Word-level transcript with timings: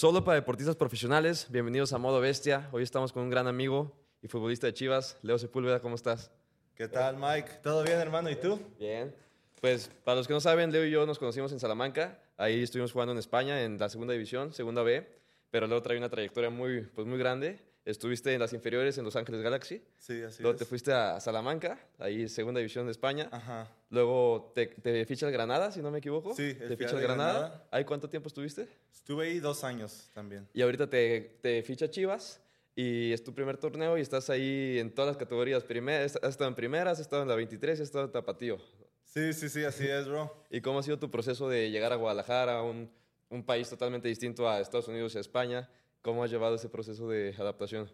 Solo 0.00 0.24
para 0.24 0.36
deportistas 0.36 0.76
profesionales, 0.76 1.46
bienvenidos 1.50 1.92
a 1.92 1.98
Modo 1.98 2.20
Bestia. 2.20 2.70
Hoy 2.72 2.82
estamos 2.82 3.12
con 3.12 3.24
un 3.24 3.28
gran 3.28 3.46
amigo 3.46 3.94
y 4.22 4.28
futbolista 4.28 4.66
de 4.66 4.72
Chivas, 4.72 5.18
Leo 5.20 5.38
Sepúlveda, 5.38 5.80
¿cómo 5.80 5.94
estás? 5.94 6.30
¿Qué 6.74 6.88
tal, 6.88 7.18
Mike? 7.18 7.58
¿Todo 7.62 7.82
bien, 7.82 7.98
hermano? 7.98 8.30
¿Y 8.30 8.36
tú? 8.36 8.58
Bien. 8.78 9.14
Pues 9.60 9.90
para 10.02 10.16
los 10.16 10.26
que 10.26 10.32
no 10.32 10.40
saben, 10.40 10.72
Leo 10.72 10.86
y 10.86 10.90
yo 10.90 11.04
nos 11.04 11.18
conocimos 11.18 11.52
en 11.52 11.60
Salamanca. 11.60 12.18
Ahí 12.38 12.62
estuvimos 12.62 12.92
jugando 12.92 13.12
en 13.12 13.18
España, 13.18 13.62
en 13.62 13.76
la 13.76 13.90
segunda 13.90 14.14
división, 14.14 14.54
segunda 14.54 14.82
B. 14.82 15.06
Pero 15.50 15.66
luego 15.66 15.82
trae 15.82 15.98
una 15.98 16.08
trayectoria 16.08 16.48
muy, 16.48 16.80
pues, 16.80 17.06
muy 17.06 17.18
grande. 17.18 17.60
Estuviste 17.84 18.32
en 18.32 18.40
las 18.40 18.54
inferiores 18.54 18.96
en 18.96 19.04
Los 19.04 19.16
Ángeles 19.16 19.42
Galaxy. 19.42 19.84
Sí, 19.98 20.22
así 20.22 20.42
Luego 20.42 20.54
es. 20.54 20.60
te 20.60 20.64
fuiste 20.64 20.94
a 20.94 21.20
Salamanca, 21.20 21.78
ahí 21.98 22.26
segunda 22.26 22.60
división 22.60 22.86
de 22.86 22.92
España. 22.92 23.28
Ajá. 23.30 23.68
Luego 23.90 24.52
te, 24.54 24.66
te 24.66 25.04
ficha 25.04 25.26
el 25.26 25.32
Granada, 25.32 25.72
si 25.72 25.82
no 25.82 25.90
me 25.90 25.98
equivoco. 25.98 26.32
Sí, 26.34 26.56
el 26.60 26.68
te 26.68 26.76
ficha 26.76 26.96
el 26.96 27.02
Granada. 27.02 27.32
Granada. 27.32 27.68
¿Ahí 27.72 27.84
cuánto 27.84 28.08
tiempo 28.08 28.28
estuviste? 28.28 28.68
Estuve 28.92 29.26
ahí 29.26 29.40
dos 29.40 29.64
años 29.64 30.10
también. 30.14 30.48
Y 30.54 30.62
ahorita 30.62 30.88
te, 30.88 31.38
te 31.42 31.62
ficha 31.64 31.90
Chivas 31.90 32.40
y 32.76 33.12
es 33.12 33.24
tu 33.24 33.34
primer 33.34 33.56
torneo 33.58 33.98
y 33.98 34.00
estás 34.00 34.30
ahí 34.30 34.78
en 34.78 34.94
todas 34.94 35.08
las 35.08 35.16
categorías. 35.16 35.64
Primer, 35.64 36.02
has 36.02 36.14
estado 36.14 36.46
en 36.48 36.54
primeras, 36.54 36.94
has 36.94 37.00
estado 37.00 37.22
en 37.22 37.28
la 37.28 37.34
23 37.34 37.78
y 37.78 37.82
has 37.82 37.88
estado 37.88 38.04
en 38.04 38.12
Tapatío. 38.12 38.58
Sí, 39.04 39.32
sí, 39.32 39.48
sí, 39.48 39.64
así 39.64 39.88
es, 39.88 40.06
bro. 40.06 40.32
¿Y 40.50 40.60
cómo 40.60 40.78
ha 40.78 40.82
sido 40.84 40.98
tu 40.98 41.10
proceso 41.10 41.48
de 41.48 41.72
llegar 41.72 41.92
a 41.92 41.96
Guadalajara, 41.96 42.62
un, 42.62 42.88
un 43.28 43.44
país 43.44 43.68
totalmente 43.68 44.06
distinto 44.06 44.48
a 44.48 44.60
Estados 44.60 44.86
Unidos 44.86 45.16
y 45.16 45.18
a 45.18 45.20
España? 45.20 45.68
¿Cómo 46.00 46.22
has 46.22 46.30
llevado 46.30 46.54
ese 46.54 46.68
proceso 46.68 47.08
de 47.08 47.34
adaptación? 47.36 47.90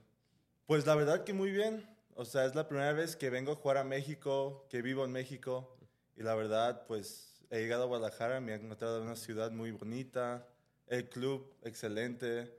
Pues 0.66 0.84
la 0.84 0.94
verdad 0.94 1.24
que 1.24 1.32
muy 1.32 1.50
bien. 1.50 1.88
O 2.14 2.24
sea, 2.24 2.44
es 2.44 2.54
la 2.54 2.68
primera 2.68 2.92
vez 2.92 3.16
que 3.16 3.30
vengo 3.30 3.52
a 3.52 3.56
jugar 3.56 3.78
a 3.78 3.84
México, 3.84 4.66
que 4.70 4.82
vivo 4.82 5.04
en 5.04 5.12
México. 5.12 5.75
Y 6.16 6.22
la 6.22 6.34
verdad, 6.34 6.86
pues 6.86 7.40
he 7.50 7.60
llegado 7.60 7.84
a 7.84 7.86
Guadalajara, 7.86 8.40
me 8.40 8.52
he 8.52 8.56
encontrado 8.56 8.98
en 8.98 9.04
una 9.04 9.16
ciudad 9.16 9.50
muy 9.52 9.70
bonita, 9.70 10.46
el 10.88 11.08
club 11.08 11.52
excelente. 11.62 12.52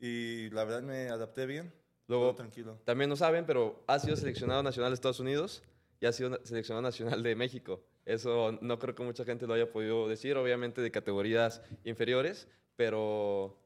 Y 0.00 0.50
la 0.50 0.64
verdad 0.64 0.82
me 0.82 1.08
adapté 1.08 1.46
bien. 1.46 1.72
Luego, 2.08 2.26
Todo 2.26 2.34
tranquilo. 2.36 2.78
También 2.84 3.08
no 3.10 3.16
saben, 3.16 3.46
pero 3.46 3.82
has 3.86 4.02
sido 4.02 4.16
seleccionado 4.16 4.62
nacional 4.62 4.90
de 4.90 4.94
Estados 4.94 5.20
Unidos 5.20 5.62
y 6.00 6.06
has 6.06 6.14
sido 6.16 6.30
na- 6.30 6.38
seleccionado 6.44 6.82
nacional 6.82 7.22
de 7.22 7.34
México. 7.34 7.82
Eso 8.04 8.56
no 8.60 8.78
creo 8.78 8.94
que 8.94 9.02
mucha 9.02 9.24
gente 9.24 9.46
lo 9.46 9.54
haya 9.54 9.70
podido 9.72 10.06
decir, 10.08 10.36
obviamente 10.36 10.80
de 10.80 10.90
categorías 10.92 11.62
inferiores, 11.84 12.46
pero 12.76 13.58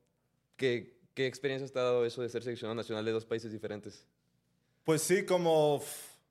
¿qué, 0.57 0.99
qué 1.15 1.27
experiencia 1.27 1.69
te 1.69 1.79
ha 1.79 1.83
dado 1.83 2.07
eso 2.07 2.23
de 2.23 2.29
ser 2.31 2.43
seleccionado 2.43 2.75
nacional 2.77 3.05
de 3.05 3.13
dos 3.13 3.27
países 3.27 3.53
diferentes? 3.53 4.07
Pues 4.85 5.03
sí, 5.03 5.27
como 5.27 5.83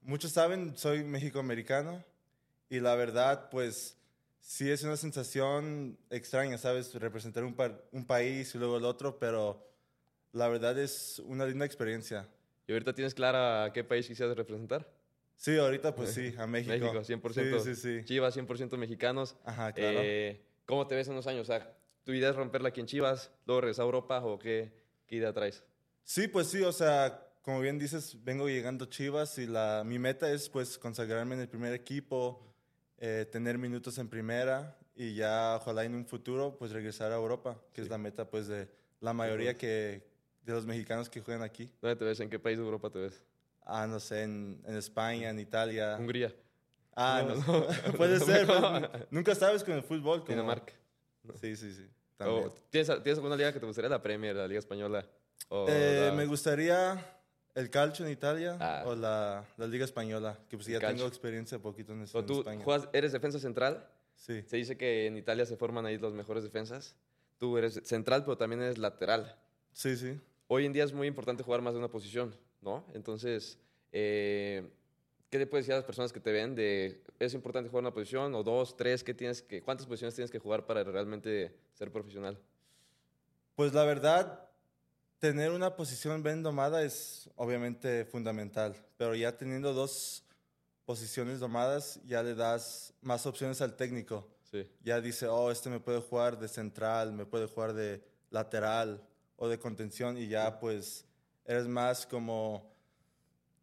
muchos 0.02 0.32
saben, 0.32 0.76
soy 0.78 1.04
mexicoamericano 1.04 2.04
y 2.70 2.80
la 2.80 2.96
verdad, 2.96 3.50
pues 3.50 3.98
sí 4.42 4.70
es 4.70 4.84
una 4.84 4.98
sensación 4.98 5.98
extraña, 6.10 6.58
¿sabes? 6.58 6.94
Representar 6.96 7.44
un, 7.44 7.54
par- 7.56 7.84
un 7.92 8.06
país 8.06 8.54
y 8.56 8.58
luego 8.58 8.78
el 8.78 8.86
otro, 8.86 9.20
pero 9.20 9.68
la 10.32 10.48
verdad 10.48 10.78
es 10.80 11.20
una 11.26 11.46
linda 11.46 11.66
experiencia. 11.66 12.28
¿Y 12.68 12.72
ahorita 12.74 12.94
tienes 12.94 13.14
clara 13.14 13.66
a 13.66 13.74
qué 13.74 13.84
país 13.84 14.08
quisieras 14.08 14.36
representar? 14.38 14.88
Sí, 15.36 15.58
ahorita 15.58 15.96
pues 15.96 16.10
sí, 16.14 16.34
a 16.38 16.46
México. 16.48 16.72
México, 16.94 17.04
100%. 17.04 17.60
Sí, 17.64 17.76
sí, 17.76 17.82
sí. 18.00 18.06
Chivas, 18.06 18.36
100% 18.36 18.78
mexicanos. 18.78 19.36
Ajá, 19.44 19.72
claro. 19.74 20.02
Eh, 20.04 20.46
¿Cómo 20.66 20.86
te 20.86 20.96
ves 20.96 21.08
en 21.08 21.14
unos 21.14 21.26
años? 21.28 21.42
O 21.50 21.52
sea, 21.52 21.76
¿tu 22.04 22.14
idea 22.14 22.30
es 22.30 22.36
romperla 22.36 22.70
aquí 22.70 22.80
en 22.80 22.86
Chivas, 22.86 23.32
luego 23.46 23.62
regresar 23.62 23.84
a 23.84 23.86
Europa 23.86 24.24
o 24.24 24.38
qué, 24.38 24.72
qué 25.08 25.16
idea 25.16 25.34
traes? 25.34 25.64
Sí, 26.04 26.28
pues 26.28 26.48
sí, 26.48 26.62
o 26.62 26.72
sea, 26.72 27.26
como 27.42 27.60
bien 27.60 27.80
dices, 27.80 28.24
vengo 28.24 28.48
llegando 28.48 28.86
a 28.86 28.90
Chivas 28.90 29.38
y 29.40 29.48
la, 29.48 29.84
mi 29.86 29.98
meta 29.98 30.32
es 30.32 30.50
pues 30.50 30.78
consagrarme 30.78 31.36
en 31.36 31.42
el 31.42 31.50
primer 31.50 31.74
equipo, 31.74 32.49
eh, 33.00 33.26
tener 33.32 33.58
minutos 33.58 33.98
en 33.98 34.08
primera 34.10 34.78
y 34.96 35.16
ya 35.16 35.56
ojalá 35.62 35.84
en 35.86 35.96
un 35.96 36.06
futuro 36.06 36.56
pues 36.58 36.72
regresar 36.72 37.12
a 37.12 37.16
Europa, 37.16 37.58
que 37.74 37.82
es 37.82 37.88
Sí. 37.88 37.92
la 37.92 37.98
meta 37.98 38.30
pues 38.30 38.48
de 38.48 38.68
la 39.00 39.14
mayoría 39.14 39.58
que, 39.58 40.06
de 40.44 40.54
los 40.54 40.66
mexicanos 40.66 41.10
que 41.10 41.22
juegan 41.22 41.44
aquí. 41.44 41.72
¿Dónde 41.82 41.96
te 41.96 42.06
ves? 42.06 42.20
¿En 42.20 42.30
qué 42.30 42.38
país 42.40 42.58
de 42.58 42.64
Europa 42.66 42.90
te 42.90 43.00
ves? 43.00 43.24
Ah, 43.64 43.88
no 43.88 44.00
sé, 44.00 44.24
en, 44.24 44.62
en 44.66 44.76
España, 44.76 45.30
en 45.30 45.40
Italia. 45.40 45.96
Hungría, 46.00 46.34
Ah, 46.96 47.24
No, 47.26 47.36
no, 47.36 47.60
no. 47.62 47.68
puede 47.98 48.20
ser, 48.20 48.46
pues, 48.48 48.62
nunca 49.12 49.36
sabes 49.36 49.64
con 49.64 49.74
el 49.76 49.84
fútbol. 49.84 50.20
como- 50.22 50.32
Dinamarca. 50.36 50.74
Sí, 51.40 51.56
sí, 51.56 51.74
sí. 51.74 51.88
O, 52.18 52.18
también. 52.18 52.52
¿tienes, 52.70 52.88
¿Tienes 53.04 53.18
alguna 53.18 53.36
liga 53.38 53.54
que 53.54 53.60
te 53.60 53.66
gustaría? 53.66 53.90
¿La 53.90 54.02
Premier, 54.02 54.36
la 54.36 54.48
Liga 54.48 54.60
Española? 54.60 55.06
O 55.48 55.66
Eh, 55.70 56.08
la- 56.10 56.16
Me 56.18 56.26
gustaría 56.26 57.19
el 57.60 57.70
calcio 57.70 58.06
en 58.06 58.12
Italia 58.12 58.58
Ah. 58.60 58.84
o 58.86 58.96
la, 58.96 59.46
la 59.58 59.68
Liga 59.68 59.86
Española, 59.86 60.38
que 60.50 60.58
pues 60.58 60.68
ya 60.68 60.80
calcio. 60.80 60.98
tengo 60.98 61.08
experiencia 61.08 61.60
poquito 61.60 61.94
en, 61.94 62.06
o 62.12 62.20
en 62.20 62.26
tú 62.26 62.40
España. 62.40 62.64
juegas- 62.64 62.90
eres 62.94 63.12
defensa 63.12 63.40
central. 63.40 63.88
Sí. 64.16 64.44
Se 64.48 64.58
dice 64.58 64.78
que 64.78 65.06
en 65.08 65.18
Italia 65.18 65.46
se 65.46 65.56
forman 65.56 65.86
ahí 65.86 65.98
los 65.98 66.14
mejores 66.14 66.44
defensas. 66.44 66.96
Tú 67.38 67.58
eres 67.58 67.80
central, 67.86 68.24
pero 68.26 68.38
también 68.38 68.62
eres 68.62 68.78
lateral. 68.78 69.36
Sí, 69.72 69.96
sí. 69.96 70.20
Hoy 70.48 70.66
en 70.66 70.74
día 70.74 70.84
es 70.84 70.94
muy 70.94 71.08
importante 71.08 71.44
jugar 71.44 71.62
más 71.62 71.74
de 71.74 71.80
una 71.80 71.88
posición, 71.90 72.36
¿no? 72.62 72.84
Entonces, 72.94 73.58
eh, 73.94 74.68
¿qué 75.30 75.38
le 75.40 75.48
puedes 75.48 75.66
decir 75.66 75.74
a 75.74 75.78
las 75.78 75.86
personas 75.86 76.12
que 76.12 76.20
te 76.20 76.32
ven 76.32 76.56
de 76.56 77.02
es 77.20 77.34
importante 77.34 77.70
jugar 77.70 77.84
una 77.84 77.94
posición 77.94 78.34
o 78.36 78.44
dos, 78.44 78.76
tres? 78.76 79.04
¿qué 79.04 79.14
tienes 79.14 79.42
que, 79.42 79.62
¿Cuántas 79.62 79.86
posiciones 79.86 80.16
tienes 80.16 80.32
que 80.32 80.40
jugar 80.40 80.66
para 80.66 80.84
realmente 80.84 81.56
ser 81.74 81.92
profesional? 81.92 82.38
Pues 83.56 83.74
la 83.74 83.84
verdad, 83.86 84.49
tener 85.20 85.52
una 85.52 85.76
posición 85.76 86.24
bien 86.24 86.42
domada 86.42 86.82
es 86.84 87.30
obviamente 87.36 88.06
fundamental, 88.06 88.76
pero 88.98 89.16
ya 89.16 89.38
teniendo 89.38 89.74
dos 89.74 90.24
posiciones 90.86 91.40
domadas, 91.40 92.00
ya 92.06 92.24
le 92.24 92.34
das 92.34 92.94
más 93.02 93.26
opciones 93.26 93.62
al 93.62 93.76
técnico. 93.76 94.28
Sí. 94.50 94.68
Ya 94.82 95.00
dice, 95.00 95.28
oh, 95.28 95.52
este 95.52 95.70
me 95.70 95.80
puede 95.80 96.02
jugar 96.02 96.40
de 96.40 96.48
central, 96.48 97.12
me 97.12 97.26
puede 97.26 97.46
jugar 97.46 97.74
de 97.74 98.04
lateral 98.32 99.06
o 99.36 99.48
de 99.48 99.60
contención 99.60 100.18
y 100.18 100.28
ya 100.28 100.60
pues 100.60 101.06
eres 101.46 101.68
más 101.68 102.08
como 102.08 102.74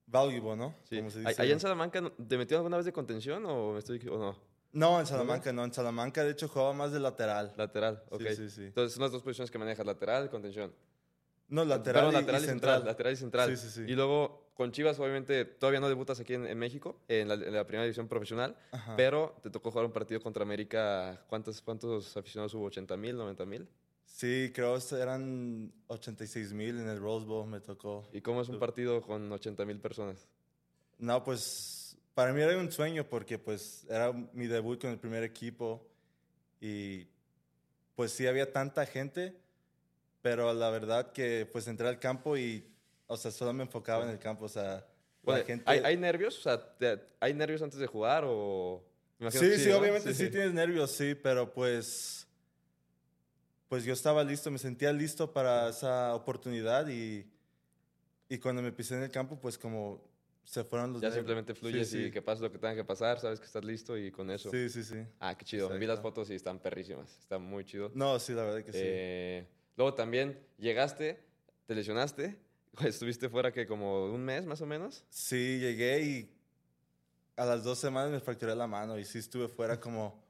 valuable, 0.07 0.57
¿no? 0.57 0.75
sí. 0.89 0.99
Como 0.99 1.11
se 1.11 1.21
dice. 1.21 1.43
¿Allá 1.43 1.53
en 1.53 1.61
Salamanca 1.61 2.01
te 2.29 2.39
metió 2.39 2.59
alguna 2.59 2.77
vez 2.77 2.87
de 2.87 2.93
contención 2.93 3.45
o 3.47 3.73
me 3.73 3.81
estoy 3.81 4.07
o 4.09 4.19
no? 4.19 4.37
No, 4.73 5.01
en 5.01 5.07
Salamanca 5.07 5.53
no, 5.53 5.65
en 5.65 5.73
Salamanca 5.73 6.23
de 6.23 6.33
hecho 6.33 6.49
jugaba 6.49 6.75
más 6.75 6.93
de 6.93 7.01
lateral. 7.01 7.55
Lateral, 7.57 8.05
ok. 8.11 8.23
Sí, 8.29 8.37
sí, 8.37 8.51
sí. 8.51 8.65
Entonces 8.65 8.93
son 8.93 9.03
las 9.03 9.11
dos 9.11 9.23
posiciones 9.23 9.51
que 9.51 9.59
manejas, 9.59 9.87
lateral 9.87 10.27
y 10.27 10.29
contención. 10.29 10.73
No, 11.49 11.65
lateral, 11.65 12.07
Perdón, 12.07 12.15
lateral 12.15 12.41
y 12.41 12.45
y 12.45 12.49
central. 12.49 12.85
Lateral 12.85 13.13
y 13.13 13.17
central. 13.17 13.57
Sí, 13.57 13.69
sí, 13.69 13.71
sí. 13.71 13.91
Y 13.91 13.95
luego 13.95 14.51
con 14.55 14.73
Chivas, 14.73 14.99
obviamente, 14.99 15.45
todavía 15.45 15.81
no 15.81 15.89
debutas 15.89 16.19
aquí 16.19 16.35
en, 16.35 16.47
en 16.47 16.59
México, 16.59 16.99
en 17.09 17.29
la, 17.29 17.35
en 17.35 17.53
la 17.53 17.67
primera 17.67 17.85
división 17.85 18.09
profesional, 18.09 18.57
Ajá. 18.73 18.97
pero 18.97 19.37
te 19.43 19.51
tocó 19.51 19.71
jugar 19.71 19.87
un 19.87 19.93
partido 19.93 20.21
contra 20.21 20.43
América. 20.43 21.25
¿Cuántos, 21.29 21.61
cuántos 21.63 22.17
aficionados 22.17 22.55
hubo? 22.55 22.71
¿80 22.71 22.97
mil, 22.97 23.17
90 23.17 23.45
mil? 23.47 23.69
Sí, 24.07 24.51
creo 24.55 24.79
que 24.79 24.95
eran 24.95 25.73
86 25.89 26.53
mil 26.53 26.79
en 26.79 26.89
el 26.89 26.99
Rose 26.99 27.27
Bowl, 27.27 27.47
me 27.47 27.61
tocó. 27.61 28.09
¿Y 28.13 28.23
cómo 28.23 28.41
es 28.41 28.49
un 28.49 28.59
partido 28.59 29.03
con 29.03 29.31
80 29.31 29.65
mil 29.67 29.79
personas? 29.79 30.27
No, 30.99 31.23
pues 31.23 31.99
para 32.15 32.33
mí 32.33 32.41
era 32.41 32.57
un 32.57 32.73
sueño 32.73 33.05
porque 33.05 33.39
pues 33.39 33.85
era 33.91 34.13
mi 34.33 34.47
debut 34.47 34.81
con 34.81 34.91
el 34.91 34.99
primer 34.99 35.23
equipo 35.23 35.87
y 36.61 37.07
pues 37.95 38.13
sí 38.13 38.27
había 38.27 38.51
tanta 38.53 38.87
gente, 38.87 39.37
pero 40.27 40.53
la 40.53 40.71
verdad 40.71 41.13
que 41.13 41.49
pues 41.53 41.69
entré 41.69 41.87
al 41.87 42.01
campo 42.01 42.37
y, 42.37 42.69
o 43.07 43.17
sea, 43.17 43.31
solo 43.31 43.53
me 43.53 43.63
enfocaba 43.63 44.03
en 44.03 44.11
el 44.11 44.19
campo, 44.19 44.47
o 44.47 44.49
sea, 44.49 44.79
la 44.79 44.85
Bueno, 45.23 45.45
gente... 45.45 45.63
¿hay, 45.69 45.79
hay 45.85 45.97
nervios? 45.97 46.37
O 46.37 46.43
sea, 46.43 46.77
te- 46.77 47.01
¿hay 47.21 47.33
nervios 47.33 47.63
antes 47.63 47.79
de 47.79 47.87
jugar 47.87 48.25
o...? 48.27 48.85
Sí, 49.31 49.57
sí, 49.57 49.71
obviamente 49.71 50.13
sí, 50.15 50.29
tienes 50.29 50.53
nervios, 50.53 50.91
sí, 50.91 51.15
pero 51.15 51.55
pues, 51.55 52.27
pues 53.69 53.85
yo 53.85 53.93
estaba 53.93 54.25
listo, 54.25 54.51
me 54.51 54.59
sentía 54.59 54.93
listo 54.93 55.33
para 55.33 55.69
esa 55.69 56.13
oportunidad 56.17 56.89
y, 56.89 57.25
y 58.29 58.39
cuando 58.39 58.63
me 58.63 58.73
pisé 58.73 58.97
en 58.97 59.05
el 59.05 59.11
campo, 59.13 59.39
pues 59.41 59.57
como 59.57 60.03
se 60.43 60.65
fueron 60.65 60.93
los 60.93 61.03
Ya 61.03 61.09
nervios. 61.11 61.21
simplemente 61.21 61.55
fluyes 61.55 61.89
Sí, 61.89 61.99
sí. 61.99 62.05
y 62.07 62.11
que 62.11 62.21
pase 62.21 62.43
lo 62.43 62.51
que 62.51 62.59
tenga 62.59 62.75
que 62.75 62.85
pasar, 62.85 63.21
sabes 63.21 63.39
que 63.39 63.47
estás 63.47 63.65
listo 63.65 63.97
y 63.97 64.11
con 64.11 64.29
eso. 64.33 64.51
Sí, 64.51 64.69
sí, 64.71 64.83
sí. 64.83 65.07
Ah, 65.21 65.37
qué 65.39 65.45
chido. 65.45 65.69
Vi 65.69 65.75
las 65.87 65.99
Exacto. 65.99 66.03
fotos 66.03 66.31
y 66.31 66.35
están 66.35 66.59
perrísimas. 66.59 67.17
Está 67.21 67.39
muy 67.39 67.65
chido. 67.65 67.93
No, 67.95 68.19
sí, 68.19 68.33
la 68.33 68.43
verdad 68.43 68.65
que 68.65 68.73
sí. 68.73 68.79
Eh, 68.83 69.47
luego 69.77 69.95
también 69.95 70.39
llegaste, 70.59 71.23
te 71.67 71.75
lesionaste, 71.75 72.39
estuviste 72.85 73.29
fuera 73.29 73.53
que 73.53 73.67
como 73.67 74.07
un 74.07 74.23
mes 74.25 74.45
más 74.47 74.61
o 74.61 74.67
menos. 74.67 75.05
Sí, 75.11 75.59
llegué 75.59 76.03
y 76.03 76.33
a 77.37 77.45
las 77.45 77.65
dos 77.65 77.79
semanas 77.79 78.11
me 78.11 78.21
fracturé 78.21 78.55
la 78.55 78.67
mano 78.67 78.99
y 78.99 79.05
sí 79.05 79.19
estuve 79.19 79.49
fuera 79.49 79.79
como 79.81 80.23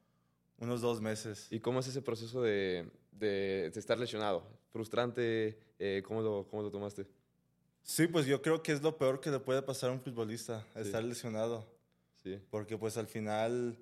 unos 0.59 0.81
dos 0.81 1.01
meses. 1.01 1.47
¿Y 1.51 1.61
cómo 1.61 1.81
es 1.81 1.87
ese 1.89 2.03
proceso 2.03 2.43
de, 2.43 2.89
de- 3.13 3.71
de 3.73 3.81
estar 3.81 3.99
lesionado? 3.99 4.47
¿Frustrante? 4.73 5.59
Eh, 5.79 6.03
¿cómo, 6.07 6.23
lo, 6.23 6.47
¿Cómo 6.49 6.63
lo 6.63 6.71
tomaste? 6.71 7.07
Sí, 7.83 8.07
pues 8.09 8.27
yo 8.27 8.43
creo 8.43 8.63
que 8.63 8.73
es 8.73 8.83
lo 8.83 8.97
peor 8.99 9.21
que 9.21 9.31
le 9.31 9.39
puede 9.39 9.63
pasar 9.63 9.91
a 9.91 9.93
un 9.93 10.01
futbolista, 10.01 10.67
Sí. 10.75 10.81
estar 10.81 11.05
lesionado. 11.05 11.67
Sí. 12.23 12.41
Porque 12.51 12.77
pues 12.77 12.97
al 12.97 13.07
final, 13.07 13.79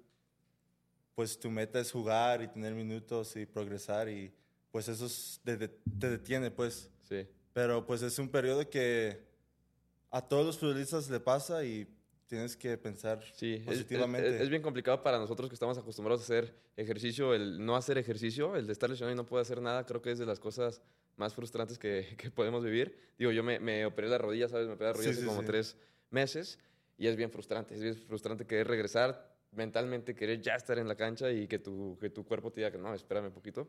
pues 1.14 1.38
tu 1.38 1.50
meta 1.50 1.80
es 1.80 1.90
jugar 1.90 2.42
y 2.42 2.48
tener 2.48 2.74
minutos 2.74 3.34
y 3.36 3.46
progresar 3.46 4.08
y 4.08 4.32
pues 4.74 4.88
eso 4.88 5.06
es- 5.06 5.40
te, 5.44 5.56
de- 5.56 5.68
te 5.68 6.10
detiene 6.10 6.50
pues. 6.50 6.90
Sí. 7.08 7.24
Pero 7.52 7.86
pues 7.86 8.02
es 8.02 8.18
un 8.18 8.28
periodo 8.28 8.68
que 8.68 9.20
a 10.10 10.20
todos 10.20 10.44
los 10.44 10.58
futbolistas 10.58 11.08
le 11.10 11.20
pasa 11.20 11.64
y 11.64 11.86
tienes 12.26 12.56
que 12.56 12.76
pensar 12.76 13.22
Sí, 13.36 13.54
es- 13.54 13.60
es, 13.60 13.66
positivamente. 13.66 14.28
es- 14.34 14.40
es 14.42 14.48
bien 14.50 14.62
complicado 14.62 15.00
para 15.00 15.16
nosotros 15.20 15.48
que 15.48 15.54
estamos 15.54 15.78
acostumbrados 15.78 16.22
a 16.22 16.24
hacer 16.24 16.56
ejercicio, 16.76 17.34
el 17.34 17.64
no 17.64 17.76
hacer 17.76 17.98
ejercicio, 17.98 18.56
el 18.56 18.66
de 18.66 18.72
estar 18.72 18.90
lesionado 18.90 19.12
y 19.14 19.16
no 19.16 19.24
poder 19.24 19.42
hacer 19.42 19.62
nada, 19.62 19.86
creo 19.86 20.02
que 20.02 20.10
es 20.10 20.18
de 20.18 20.26
las 20.26 20.40
cosas 20.40 20.82
más 21.16 21.32
frustrantes 21.34 21.78
que, 21.78 22.08
que 22.18 22.32
podemos 22.32 22.64
vivir. 22.64 22.98
Digo, 23.16 23.30
yo 23.30 23.44
me, 23.44 23.60
me 23.60 23.86
operé 23.86 24.08
la 24.08 24.18
rodilla, 24.18 24.48
¿sabes? 24.48 24.66
Me 24.66 24.72
operé 24.72 24.88
la 24.88 24.92
rodilla 24.94 25.12
Sí, 25.12 25.18
hace 25.18 25.20
sí, 25.20 25.28
como 25.28 25.42
sí. 25.42 25.46
tres 25.46 25.76
meses 26.10 26.58
y 26.98 27.06
es 27.06 27.14
bien 27.14 27.30
frustrante, 27.30 27.76
es 27.76 27.80
bien 27.80 27.94
frustrante 27.94 28.44
querer 28.44 28.66
regresar 28.66 29.32
mentalmente, 29.52 30.16
querer 30.16 30.40
ya 30.42 30.56
estar 30.56 30.80
en 30.80 30.88
la 30.88 30.96
cancha 30.96 31.30
y 31.30 31.46
que 31.46 31.60
tu, 31.60 31.96
que 32.00 32.10
tu 32.10 32.24
cuerpo 32.24 32.50
te 32.50 32.60
diga 32.60 32.72
que 32.72 32.78
no, 32.78 32.92
espérame 32.92 33.26
un 33.26 33.32
poquito. 33.32 33.68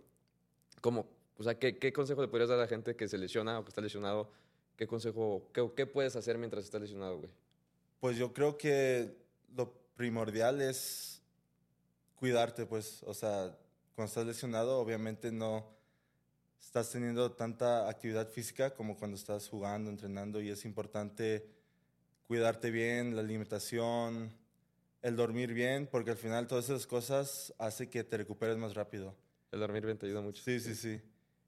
¿Cómo? 0.82 1.08
O 1.38 1.44
sea, 1.44 1.58
¿qué, 1.58 1.78
¿qué 1.78 1.92
consejo 1.92 2.22
le 2.22 2.28
podrías 2.28 2.50
dar 2.50 2.60
a 2.60 2.62
la 2.62 2.68
gente 2.68 2.96
que 2.96 3.08
se 3.08 3.18
lesiona 3.18 3.60
o 3.60 3.64
que 3.64 3.70
está 3.70 3.82
lesionado? 3.82 4.30
¿Qué 4.78 4.88
consejo, 4.88 5.50
qué, 5.54 5.70
qué 5.76 5.86
puedes 5.86 6.16
hacer 6.16 6.38
mientras 6.38 6.64
estás 6.66 6.82
lesionado, 6.82 7.20
güey? 7.20 7.32
Pues 8.00 8.18
yo 8.18 8.34
creo 8.34 8.58
que 8.58 9.16
lo 9.56 9.74
primordial 9.96 10.62
es 10.62 11.22
cuidarte, 12.16 12.66
pues, 12.66 13.04
o 13.04 13.14
sea, 13.14 13.58
cuando 13.96 14.10
estás 14.10 14.26
lesionado, 14.26 14.80
obviamente 14.80 15.32
no 15.32 15.66
estás 16.60 16.92
teniendo 16.92 17.32
tanta 17.32 17.90
actividad 17.90 18.28
física 18.30 18.74
como 18.74 18.98
cuando 18.98 19.16
estás 19.16 19.48
jugando, 19.48 19.90
entrenando, 19.90 20.42
y 20.42 20.50
es 20.50 20.66
importante 20.66 21.48
cuidarte 22.28 22.72
bien, 22.72 23.16
la 23.16 23.22
alimentación, 23.22 24.34
el 25.02 25.16
dormir 25.16 25.54
bien, 25.54 25.88
porque 25.90 26.12
al 26.12 26.18
final 26.18 26.48
todas 26.48 26.66
esas 26.66 26.88
cosas 26.88 27.54
hace 27.60 27.90
que 27.90 28.04
te 28.04 28.18
recuperes 28.18 28.58
más 28.58 28.74
rápido. 28.74 29.16
El 29.52 29.60
dormir 29.60 29.86
bien 29.86 29.98
te 29.98 30.06
ayuda 30.06 30.22
mucho. 30.22 30.44
Sí, 30.44 30.60
sí, 30.60 30.76
sí. 30.76 31.02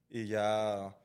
Y 0.10 0.28
ya, 0.28 0.96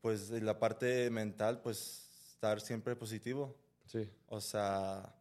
pues, 0.00 0.30
en 0.30 0.44
la 0.44 0.58
parte 0.58 1.10
mental, 1.10 1.60
pues, 1.62 2.32
estar 2.34 2.60
siempre 2.60 2.96
positivo. 2.96 3.56
Sí. 3.86 4.08
O 4.28 4.40
sea, 4.40 5.14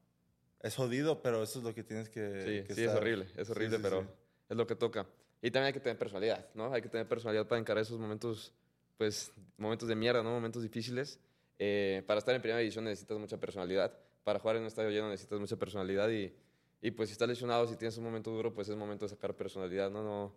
es 0.61 0.75
jodido, 0.75 1.21
pero 1.21 1.43
eso 1.43 1.59
es 1.59 1.65
lo 1.65 1.73
que 1.73 1.83
tienes 1.83 2.09
que. 2.09 2.41
Sí, 2.41 2.67
que 2.67 2.73
sí, 2.73 2.83
es 2.83 2.91
horrible, 2.93 3.27
es 3.35 3.49
horrible, 3.49 3.77
sí, 3.77 3.83
pero 3.83 4.07
es 4.49 4.57
lo 4.57 4.65
que 4.65 4.75
toca. 4.75 5.07
Y 5.41 5.51
también 5.51 5.67
hay 5.67 5.73
que 5.73 5.81
tener 5.81 5.97
personalidad, 5.97 6.47
¿no? 6.53 6.73
Hay 6.73 6.81
que 6.81 6.89
tener 6.89 7.07
personalidad 7.07 7.47
para 7.47 7.59
encarar 7.59 7.81
esos 7.81 7.99
momentos, 7.99 8.53
pues, 8.97 9.31
momentos 9.57 9.89
de 9.89 9.95
mierda, 9.95 10.23
¿no? 10.23 10.31
Momentos 10.31 10.63
difíciles. 10.63 11.19
Eh, 11.59 12.01
para 12.07 12.19
estar 12.19 12.33
en 12.33 12.41
primera 12.41 12.59
división 12.59 12.85
necesitas 12.85 13.17
mucha 13.17 13.37
personalidad. 13.37 13.93
Para 14.23 14.39
jugar 14.39 14.55
en 14.55 14.61
un 14.61 14.67
estadio 14.69 14.89
lleno 14.89 15.09
necesitas 15.09 15.39
mucha 15.39 15.57
personalidad 15.57 16.09
y, 16.09 16.33
y 16.81 16.91
pues, 16.91 17.09
si 17.09 17.13
estás 17.13 17.27
lesionado, 17.27 17.67
si 17.67 17.75
tienes 17.75 17.97
un 17.97 18.05
momento 18.05 18.31
duro, 18.31 18.53
pues 18.53 18.69
es 18.69 18.75
momento 18.77 19.03
de 19.05 19.09
sacar 19.09 19.35
personalidad, 19.35 19.91
¿no? 19.91 20.01
No, 20.01 20.35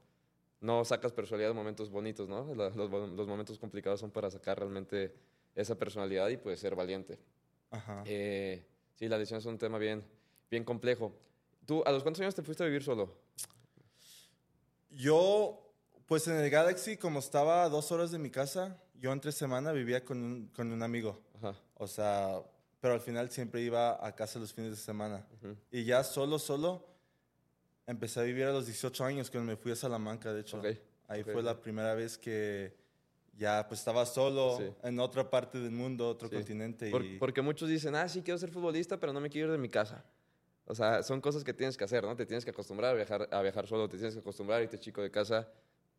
no 0.60 0.84
sacas 0.84 1.12
personalidad 1.12 1.50
en 1.50 1.56
momentos 1.56 1.90
bonitos, 1.90 2.28
¿no? 2.28 2.54
Los, 2.54 2.76
los 2.76 3.26
momentos 3.26 3.58
complicados 3.58 4.00
son 4.00 4.10
para 4.10 4.30
sacar 4.30 4.58
realmente 4.58 5.14
esa 5.54 5.74
personalidad 5.76 6.28
y, 6.28 6.36
pues, 6.36 6.60
ser 6.60 6.74
valiente. 6.74 7.18
Ajá. 7.70 8.02
Eh, 8.06 8.64
sí, 8.94 9.08
la 9.08 9.18
lesión 9.18 9.38
es 9.38 9.46
un 9.46 9.58
tema 9.58 9.78
bien, 9.78 10.04
bien 10.50 10.64
complejo. 10.64 11.12
¿Tú 11.64 11.82
a 11.84 11.92
los 11.92 12.02
cuántos 12.02 12.20
años 12.20 12.34
te 12.34 12.42
fuiste 12.42 12.62
a 12.62 12.66
vivir 12.66 12.82
solo? 12.82 13.12
Yo, 14.90 15.72
pues 16.06 16.26
en 16.28 16.36
el 16.36 16.48
Galaxy, 16.48 16.96
como 16.96 17.18
estaba 17.18 17.64
a 17.64 17.68
dos 17.68 17.90
horas 17.92 18.10
de 18.10 18.18
mi 18.18 18.30
casa, 18.30 18.80
yo 18.94 19.12
entre 19.12 19.32
semana 19.32 19.72
vivía 19.72 20.04
con 20.04 20.22
un, 20.22 20.48
con 20.48 20.72
un 20.72 20.82
amigo. 20.82 21.20
Ajá. 21.34 21.54
O 21.74 21.86
sea, 21.86 22.40
pero 22.80 22.94
al 22.94 23.00
final 23.00 23.30
siempre 23.30 23.62
iba 23.62 24.04
a 24.06 24.14
casa 24.14 24.38
los 24.38 24.52
fines 24.52 24.70
de 24.70 24.76
semana. 24.76 25.26
Y 25.70 25.84
ya 25.84 26.04
solo, 26.04 26.38
solo, 26.38 26.86
empecé 27.86 28.20
a 28.20 28.22
vivir 28.24 28.44
a 28.44 28.52
los 28.52 28.66
18 28.66 29.04
años 29.04 29.30
cuando 29.30 29.50
me 29.50 29.56
fui 29.56 29.72
a 29.72 29.76
Salamanca, 29.76 30.32
de 30.32 30.40
hecho. 30.40 30.58
Ok, 30.58 30.66
Ahí 31.08 31.22
ok, 31.22 31.30
fue 31.32 31.42
la 31.42 31.60
primera 31.60 31.94
vez 31.94 32.18
que 32.18 32.74
ya 33.38 33.66
pues 33.68 33.80
estaba 33.80 34.04
solo 34.06 34.56
Sí. 34.58 34.64
en 34.82 34.98
otra 34.98 35.30
parte 35.30 35.58
del 35.60 35.70
mundo, 35.70 36.08
otro 36.08 36.28
Sí. 36.28 36.34
continente. 36.34 36.90
Por- 36.90 37.04
y... 37.04 37.18
porque 37.18 37.42
muchos 37.42 37.68
dicen, 37.68 37.94
ah, 37.94 38.08
sí, 38.08 38.22
quiero 38.22 38.38
ser 38.38 38.50
futbolista, 38.50 38.98
pero 38.98 39.12
no 39.12 39.20
me 39.20 39.30
quiero 39.30 39.48
ir 39.48 39.52
de 39.52 39.58
mi 39.58 39.68
casa. 39.68 40.04
O 40.64 40.74
sea, 40.74 41.04
son 41.04 41.20
cosas 41.20 41.44
que 41.44 41.54
tienes 41.54 41.76
que 41.76 41.84
hacer, 41.84 42.02
¿no? 42.02 42.16
Te 42.16 42.26
tienes 42.26 42.44
que 42.44 42.50
acostumbrar 42.50 42.90
a 42.92 42.94
viajar, 42.94 43.28
a 43.30 43.40
viajar 43.42 43.66
solo, 43.68 43.88
te 43.88 43.96
tienes 43.98 44.14
que 44.14 44.20
acostumbrar 44.20 44.60
a 44.60 44.62
irte 44.64 44.78
chico 44.80 45.00
de 45.00 45.10
casa. 45.12 45.48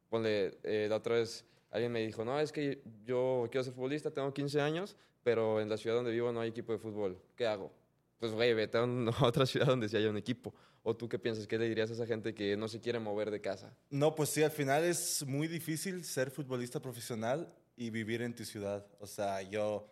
Ponle, 0.10 0.58
eh, 0.64 0.88
la 0.90 0.98
otra 0.98 1.16
vez 1.16 1.46
alguien 1.72 1.92
me 1.92 2.06
dijo, 2.06 2.26
no, 2.26 2.38
es 2.40 2.52
que 2.52 2.82
yo 3.06 3.48
quiero 3.50 3.64
ser 3.64 3.74
futbolista, 3.74 4.12
tengo 4.12 4.34
15 4.34 4.60
años, 4.60 4.98
pero 5.24 5.62
en 5.62 5.70
la 5.70 5.78
ciudad 5.78 5.96
donde 5.96 6.12
vivo 6.12 6.34
no 6.34 6.42
hay 6.42 6.50
equipo 6.50 6.74
de 6.74 6.80
fútbol. 6.80 7.18
¿Qué 7.38 7.46
hago? 7.48 7.72
Pues, 8.20 8.32
güey, 8.32 8.54
vete 8.54 8.78
a, 8.80 8.86
otra 9.22 9.46
ciudad 9.46 9.68
donde 9.68 9.90
sí 9.90 9.98
haya 9.98 10.10
un 10.10 10.18
equipo. 10.18 10.54
¿O 10.84 10.96
tú 10.96 11.10
qué 11.10 11.20
piensas? 11.20 11.48
¿Qué 11.48 11.58
le 11.58 11.68
dirías 11.68 11.90
a 11.90 11.94
esa 11.94 12.06
gente 12.06 12.34
que 12.34 12.56
no 12.56 12.68
se 12.68 12.80
quiere 12.80 13.00
mover 13.00 13.30
de 13.30 13.42
casa? 13.42 13.76
No, 13.90 14.16
pues 14.16 14.30
sí, 14.30 14.44
al 14.44 14.52
final 14.52 14.84
es 14.84 15.26
muy 15.26 15.48
difícil 15.48 16.04
ser 16.06 16.32
futbolista 16.32 16.80
profesional 16.80 17.54
y 17.76 17.90
vivir 17.90 18.22
en 18.22 18.34
tu 18.34 18.46
ciudad. 18.46 18.86
O 19.00 19.08
sea, 19.08 19.42
yo 19.42 19.88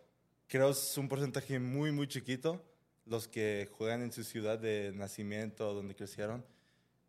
creo 0.47 0.69
es 0.69 0.97
un 0.97 1.09
porcentaje 1.09 1.59
muy, 1.59 1.91
muy 1.91 2.07
chiquito 2.07 2.63
los 3.05 3.27
que 3.27 3.69
juegan 3.73 4.01
en 4.01 4.11
su 4.11 4.23
ciudad 4.23 4.57
de 4.57 4.91
nacimiento, 4.95 5.73
donde 5.73 5.95
crecieron. 5.95 6.43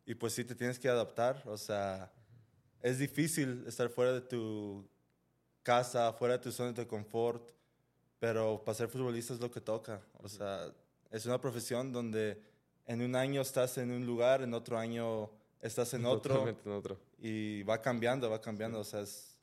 Y 0.05 0.15
pues 0.15 0.35
sí, 0.35 0.45
te 0.45 0.55
tienes 0.55 0.79
que 0.79 0.89
adaptar. 0.89 1.43
O 1.47 1.57
sea, 1.57 2.13
es 2.83 2.99
difícil 2.99 3.65
estar 3.67 3.89
fuera 3.89 4.13
de 4.13 4.21
tu 4.21 4.89
casa, 5.63 6.13
fuera 6.13 6.37
de 6.37 6.43
tu 6.45 6.53
zona 6.53 6.73
de 6.73 6.87
confort, 6.87 7.51
pero 8.19 8.63
para 8.65 8.77
ser 8.77 8.89
futbolista 8.89 9.35
es 9.35 9.41
lo 9.41 9.51
que 9.51 9.61
toca. 9.61 10.01
O 10.19 10.29
sea, 10.29 10.73
es 11.17 11.27
una 11.27 11.41
profesión 11.41 11.93
donde 11.93 12.41
en 12.87 13.03
un 13.03 13.17
año 13.17 13.41
estás 13.41 13.79
en 13.79 13.91
un 13.91 14.07
lugar, 14.07 14.43
en 14.43 14.55
otro 14.55 14.79
año 14.79 15.31
estás 15.61 15.95
en 15.95 16.05
otro 16.07 16.49
en 16.49 16.73
otro. 16.73 16.99
y 17.19 17.63
va 17.65 17.81
cambiando, 17.83 18.31
va 18.31 18.41
cambiando. 18.41 18.79
O 18.81 18.85
sea, 18.85 19.01
es, 19.01 19.37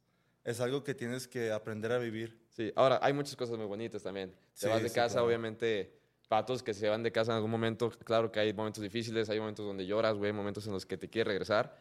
es 0.44 0.60
algo 0.62 0.84
que 0.84 0.94
tienes 0.94 1.28
que 1.28 1.52
aprender 1.52 1.92
a 1.92 1.98
vivir. 1.98 2.40
Sí, 2.50 2.72
ahora 2.75 3.00
hay 3.02 3.14
muchas 3.14 3.36
cosas 3.36 3.58
muy 3.58 3.66
bonitas 3.66 4.04
también. 4.04 4.30
Te 4.31 4.38
Sí, 4.54 4.68
vas 4.68 4.81
de 4.84 4.90
sí, 4.90 4.96
casa, 4.96 5.14
claro. 5.16 5.28
obviamente, 5.28 5.92
para 6.30 6.46
todos 6.46 6.62
que 6.64 6.74
se 6.74 6.88
van 6.88 7.02
de 7.04 7.12
casa 7.12 7.31
en 7.31 7.36
algún 7.38 7.52
momento, 7.52 7.90
claro 7.90 8.31
que 8.31 8.40
hay 8.40 8.54
momentos 8.54 8.81
difíciles, 8.84 9.30
hay 9.30 9.40
momentos 9.40 9.66
donde 9.66 9.86
lloras, 9.86 10.16
güey, 10.16 10.31
momentos 10.31 10.66
en 10.68 10.74
los 10.74 10.86
que 10.86 10.98
te 10.98 11.10
quieres 11.10 11.28
regresar. 11.30 11.75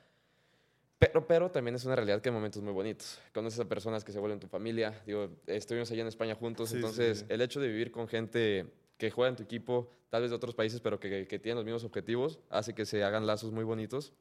Pero, 0.98 1.26
pero 1.26 1.50
también 1.50 1.74
es 1.74 1.84
una 1.84 1.96
realidad 1.96 2.20
que 2.22 2.28
hay 2.28 2.34
momentos 2.34 2.62
muy 2.62 2.72
bonitos. 2.72 3.18
Conoces 3.34 3.58
a 3.60 3.64
personas 3.68 4.04
que 4.04 4.12
se 4.12 4.20
vuelven 4.20 4.38
tu 4.38 4.46
familia. 4.46 5.02
Digo, 5.04 5.30
estuvimos 5.46 5.90
allá 5.90 6.02
en 6.02 6.06
España 6.08 6.34
juntos, 6.36 6.68
Sí, 6.68 6.74
sí, 6.74 6.76
entonces 6.76 7.18
sí. 7.20 7.24
el 7.28 7.40
hecho 7.42 7.60
de 7.60 7.66
vivir 7.68 7.90
con 7.90 8.06
gente 8.06 8.66
que 9.02 9.10
juega 9.10 9.30
en 9.30 9.34
tu 9.34 9.42
equipo, 9.42 9.90
tal 10.10 10.22
vez 10.22 10.30
de 10.30 10.36
otros 10.36 10.54
países, 10.54 10.80
pero 10.80 11.00
que, 11.00 11.26
que 11.26 11.38
tienen 11.40 11.56
los 11.56 11.64
mismos 11.64 11.82
objetivos, 11.82 12.38
hace 12.50 12.72
que 12.72 12.86
se 12.86 13.02
hagan 13.02 13.26
lazos 13.26 13.50
muy 13.50 13.64
bonitos. 13.64 14.12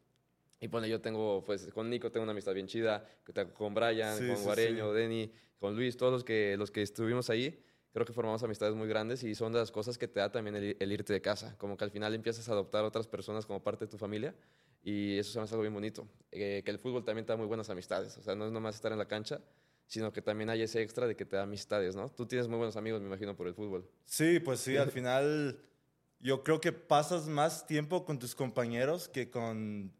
Y 0.60 0.66
bueno, 0.70 0.88
yo 0.88 1.00
tengo, 1.02 1.44
pues 1.44 1.68
con 1.72 1.88
Nico 1.88 2.10
tengo 2.10 2.24
una 2.24 2.32
amistad 2.32 2.56
bien 2.56 2.66
chida, 2.66 3.06
con 3.54 3.76
Brian, 3.76 4.18
Sí, 4.18 4.28
con 4.28 4.44
Guareño, 4.44 4.90
sí. 4.92 4.98
Denny, 4.98 5.32
con 5.60 5.76
Luis, 5.76 5.98
todos 5.98 6.12
los 6.12 6.24
que, 6.24 6.58
los 6.58 6.72
que 6.72 6.82
estuvimos 6.82 7.30
ahí, 7.30 7.64
creo 7.94 8.08
que 8.08 8.12
formamos 8.14 8.42
amistades 8.42 8.74
muy 8.74 8.88
grandes 8.88 9.22
y 9.24 9.36
son 9.36 9.54
de 9.54 9.60
las 9.60 9.72
cosas 9.72 10.00
que 10.00 10.08
te 10.08 10.20
da 10.20 10.32
también 10.32 10.56
el, 10.56 10.76
el 10.80 10.92
irte 10.92 11.14
de 11.14 11.22
casa, 11.22 11.56
como 11.60 11.78
que 11.78 11.84
al 11.84 11.92
final 11.92 12.16
empiezas 12.16 12.50
a 12.50 12.54
adoptar 12.54 12.84
a 12.84 12.88
otras 12.88 13.06
personas 13.08 13.46
como 13.46 13.62
parte 13.62 13.86
de 13.86 13.92
tu 13.92 14.00
familia 14.00 14.34
y 14.82 15.16
eso 15.20 15.32
se 15.32 15.38
me 15.38 15.44
hace 15.44 15.54
algo 15.54 15.62
bien 15.62 15.76
bonito, 15.76 16.08
Eh, 16.32 16.64
que 16.66 16.72
el 16.72 16.80
fútbol 16.80 17.04
también 17.06 17.28
te 17.28 17.34
da 17.34 17.38
muy 17.38 17.46
buenas 17.46 17.70
amistades, 17.70 18.18
o 18.18 18.24
sea, 18.24 18.34
no 18.34 18.48
es 18.48 18.52
nomás 18.52 18.74
estar 18.74 18.92
en 18.92 18.98
la 18.98 19.08
cancha, 19.08 19.42
sino 19.92 20.14
que 20.14 20.22
también 20.22 20.50
hay 20.50 20.62
ese 20.62 20.82
extra 20.82 21.06
de 21.06 21.18
que 21.18 21.26
te 21.26 21.36
da 21.36 21.44
amistades, 21.44 21.98
¿no? 21.98 22.10
Tú 22.10 22.26
tienes 22.26 22.48
muy 22.48 22.56
buenos 22.58 22.78
amigos, 22.78 23.02
me 23.02 23.08
imagino, 23.08 23.36
por 23.36 23.46
el 23.48 23.54
fútbol. 23.54 23.86
Sí, 24.06 24.40
pues 24.40 24.62
sí, 24.62 24.78
al 24.78 24.90
final 24.92 25.60
yo 26.22 26.44
creo 26.46 26.62
que 26.62 26.72
pasas 26.72 27.28
más 27.28 27.68
tiempo 27.68 28.06
con 28.06 28.18
tus 28.18 28.34
compañeros 28.34 29.10
que 29.10 29.30
con 29.30 29.92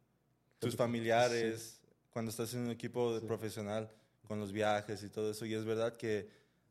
tus 0.60 0.72
tu- 0.72 0.78
familiares 0.78 1.82
cuando 2.10 2.32
estás 2.32 2.54
en 2.54 2.62
un 2.62 2.70
equipo 2.72 3.20
Sí. 3.20 3.26
profesional, 3.26 3.92
con 4.30 4.40
los 4.40 4.54
viajes 4.54 5.04
y 5.04 5.10
todo 5.10 5.30
eso. 5.32 5.46
Y 5.46 5.54
es 5.56 5.66
verdad 5.66 5.98
que 5.98 6.30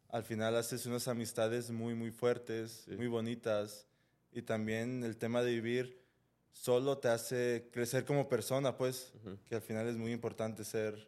al 0.09 0.23
final 0.25 0.56
haces 0.56 0.87
unas 0.87 1.06
amistades 1.06 1.71
muy, 1.71 1.95
muy 1.95 2.11
fuertes, 2.11 2.85
Sí. 2.87 2.92
muy 2.97 3.06
bonitas. 3.09 3.87
Y 4.33 4.40
también 4.42 5.04
el 5.04 5.18
tema 5.18 5.42
de 5.42 5.50
vivir 5.52 6.00
solo 6.54 6.97
te 6.97 7.09
hace 7.09 7.68
crecer 7.71 8.06
como 8.06 8.30
persona, 8.30 8.78
pues, 8.78 9.12
Ujú. 9.16 9.37
que 9.47 9.56
al 9.56 9.61
final 9.62 9.88
es 9.88 9.97
muy 9.99 10.12
importante 10.12 10.64
ser, 10.64 11.06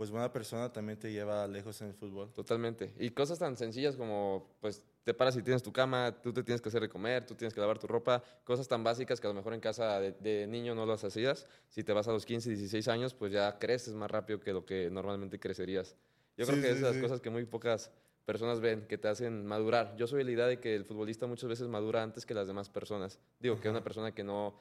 pues, 0.00 0.10
buena 0.10 0.32
persona 0.32 0.72
también 0.72 0.98
te 0.98 1.12
lleva 1.12 1.46
lejos 1.46 1.78
en 1.82 1.88
el 1.88 1.94
fútbol. 1.94 2.32
Totalmente. 2.32 2.94
Y 2.98 3.10
cosas 3.10 3.38
tan 3.38 3.54
sencillas 3.54 3.96
como, 3.96 4.56
pues, 4.58 4.82
te 5.04 5.12
paras 5.12 5.36
y 5.36 5.42
tienes 5.42 5.62
tu 5.62 5.74
cama, 5.74 6.22
tú 6.22 6.32
te 6.32 6.42
tienes 6.42 6.62
que 6.62 6.70
hacer 6.70 6.80
de 6.80 6.88
comer, 6.88 7.26
tú 7.26 7.34
tienes 7.34 7.52
que 7.52 7.60
lavar 7.60 7.78
tu 7.78 7.86
ropa, 7.86 8.22
cosas 8.44 8.66
tan 8.66 8.82
básicas 8.82 9.20
que 9.20 9.26
a 9.26 9.30
lo 9.30 9.34
mejor 9.34 9.52
en 9.52 9.60
casa 9.60 10.00
de, 10.00 10.12
de 10.12 10.46
niño 10.46 10.74
no 10.74 10.86
las 10.86 11.04
hacías. 11.04 11.46
Si 11.68 11.84
te 11.84 11.92
vas 11.92 12.08
a 12.08 12.12
los 12.12 12.24
15, 12.24 12.48
16 12.48 12.88
años, 12.88 13.12
pues 13.12 13.30
ya 13.30 13.58
creces 13.58 13.92
más 13.94 14.10
rápido 14.10 14.40
que 14.40 14.54
lo 14.54 14.64
que 14.64 14.88
normalmente 14.90 15.38
crecerías. 15.38 15.94
Yo 16.38 16.46
creo 16.46 16.56
Sí, 16.56 16.62
que 16.62 16.68
sí, 16.68 16.72
es 16.76 16.80
de 16.80 16.86
las 16.86 16.96
sí. 16.96 17.02
cosas 17.02 17.20
que 17.20 17.28
muy 17.28 17.44
pocas 17.44 17.90
personas 18.24 18.60
ven, 18.60 18.86
que 18.86 18.96
te 18.96 19.06
hacen 19.08 19.44
madurar. 19.44 19.96
Yo 19.98 20.06
soy 20.06 20.20
de 20.20 20.24
la 20.24 20.30
idea 20.30 20.46
de 20.46 20.60
que 20.60 20.74
el 20.76 20.86
futbolista 20.86 21.26
muchas 21.26 21.50
veces 21.50 21.68
madura 21.68 22.02
antes 22.02 22.24
que 22.24 22.32
las 22.32 22.46
demás 22.46 22.70
personas. 22.70 23.18
Digo, 23.38 23.60
que 23.60 23.68
una 23.68 23.84
persona 23.84 24.14
que 24.14 24.24
no 24.24 24.58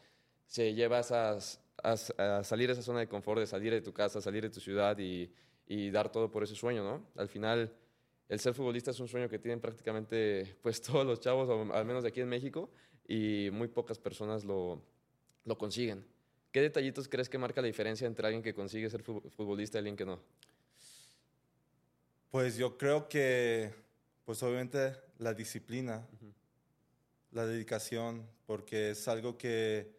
se 0.47 0.73
lleva 0.73 0.99
esas- 0.99 1.61
a, 1.83 1.93
a 2.39 2.43
salir 2.43 2.67
de 2.67 2.73
esa 2.73 2.81
zona 2.81 2.99
de 2.99 3.07
confort, 3.07 3.39
de 3.39 3.47
salir 3.47 3.71
de 3.73 3.81
tu 3.81 3.93
casa, 3.93 4.21
salir 4.21 4.43
de 4.43 4.49
tu 4.49 4.59
ciudad 4.59 4.97
y, 4.99 5.31
y 5.67 5.89
dar 5.91 6.11
todo 6.11 6.29
por 6.31 6.43
ese 6.43 6.55
sueño, 6.55 6.83
¿no? 6.83 7.05
Al 7.15 7.27
final, 7.29 7.71
el 8.27 8.39
ser 8.39 8.53
futbolista 8.53 8.91
es 8.91 8.99
un 8.99 9.07
sueño 9.07 9.29
que 9.29 9.39
tienen 9.39 9.59
prácticamente 9.59 10.55
pues 10.61 10.81
todos 10.83 11.05
los 11.05 11.19
chavos, 11.19 11.49
o 11.49 11.73
al 11.73 11.85
menos 11.85 12.03
de 12.03 12.09
aquí 12.09 12.21
en 12.21 12.29
México, 12.29 12.69
y 13.07 13.49
muy 13.51 13.67
pocas 13.67 13.97
personas 13.99 14.43
lo, 14.45 14.81
lo 15.45 15.57
consiguen. 15.57 16.05
¿Qué 16.51 16.61
detallitos 16.61 17.07
crees 17.07 17.29
que 17.29 17.37
marca 17.37 17.61
la 17.61 17.67
diferencia 17.67 18.07
entre 18.07 18.25
alguien 18.25 18.41
que 18.43 18.53
consigue 18.53 18.89
ser 18.89 19.03
fu- 19.03 19.21
futbolista 19.29 19.77
y 19.77 19.79
alguien 19.79 19.95
que 19.95 20.05
no? 20.05 20.19
Pues 22.31 22.57
yo 22.57 22.77
creo 22.77 23.09
que, 23.09 23.73
pues 24.25 24.41
obviamente 24.43 24.93
la 25.17 25.33
disciplina. 25.33 26.07
la 27.31 27.45
dedicación, 27.45 28.27
porque 28.47 28.91
es 28.91 29.07
algo 29.07 29.37
que, 29.37 29.98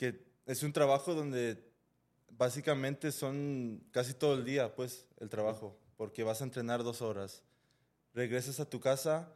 que 0.00 0.18
es 0.46 0.62
un 0.62 0.72
trabajo 0.72 1.14
donde 1.14 1.62
básicamente 2.30 3.12
son 3.12 3.84
casi 3.90 4.14
todo 4.14 4.32
el 4.32 4.46
día, 4.46 4.74
pues, 4.74 5.06
el 5.18 5.28
trabajo, 5.28 5.76
porque 5.98 6.22
vas 6.22 6.40
a 6.40 6.44
entrenar 6.44 6.82
dos 6.82 7.02
horas, 7.02 7.42
regresas 8.14 8.60
a 8.60 8.70
tu 8.70 8.80
casa 8.80 9.30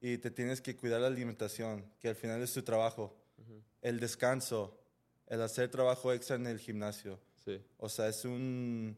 y 0.00 0.18
te 0.18 0.32
tienes 0.32 0.60
que 0.60 0.74
cuidar 0.74 1.02
la 1.02 1.06
alimentación, 1.06 1.84
que 2.00 2.08
al 2.08 2.16
final 2.16 2.42
es 2.42 2.52
tu 2.52 2.62
trabajo, 2.62 3.16
el 3.80 4.00
descanso, 4.00 4.76
el 5.28 5.40
hacer 5.40 5.70
trabajo 5.70 6.12
extra 6.12 6.34
en 6.34 6.48
el 6.48 6.58
gimnasio. 6.58 7.20
Sí, 7.44 7.62
O 7.76 7.88
sea, 7.88 8.08
es 8.08 8.24
un, 8.24 8.96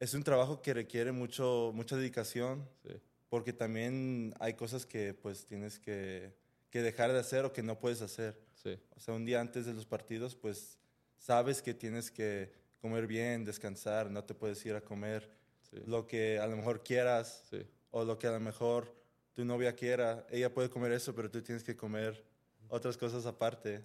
es 0.00 0.12
un 0.12 0.24
trabajo 0.24 0.60
que 0.60 0.74
requiere 0.74 1.12
mucho, 1.12 1.70
mucha 1.72 1.96
dedicación, 1.96 2.68
sí, 2.82 3.00
porque 3.28 3.52
también 3.52 4.34
hay 4.40 4.54
cosas 4.54 4.86
que 4.86 5.14
pues 5.14 5.46
tienes 5.46 5.78
que, 5.78 6.34
que 6.74 6.82
dejar 6.82 7.12
de 7.12 7.20
hacer 7.20 7.44
o 7.44 7.52
que 7.52 7.62
no 7.62 7.78
puedes 7.78 8.02
hacer. 8.02 8.36
sí, 8.60 8.76
O 8.96 8.98
sea, 8.98 9.14
un 9.14 9.24
día 9.24 9.40
antes 9.40 9.64
de 9.64 9.72
los 9.72 9.86
partidos, 9.86 10.34
pues 10.34 10.76
sabes 11.16 11.62
que 11.62 11.72
tienes 11.72 12.10
que 12.10 12.52
comer 12.80 13.06
bien, 13.06 13.44
descansar, 13.44 14.10
no 14.10 14.24
te 14.24 14.34
puedes 14.34 14.66
ir 14.66 14.74
a 14.74 14.80
comer 14.80 15.30
sí, 15.70 15.76
lo 15.86 16.04
que 16.08 16.40
a 16.40 16.48
lo 16.48 16.56
mejor 16.56 16.82
quieras 16.82 17.44
sí, 17.48 17.64
o 17.92 18.04
lo 18.04 18.18
que 18.18 18.26
a 18.26 18.32
lo 18.32 18.40
mejor 18.40 18.92
tu 19.34 19.44
novia 19.44 19.76
quiera. 19.76 20.26
Ella 20.28 20.52
puede 20.52 20.68
comer 20.68 20.90
eso, 20.90 21.14
pero 21.14 21.30
tú 21.30 21.40
tienes 21.42 21.62
que 21.62 21.76
comer 21.76 22.24
otras 22.68 22.96
cosas 22.96 23.24
aparte. 23.24 23.84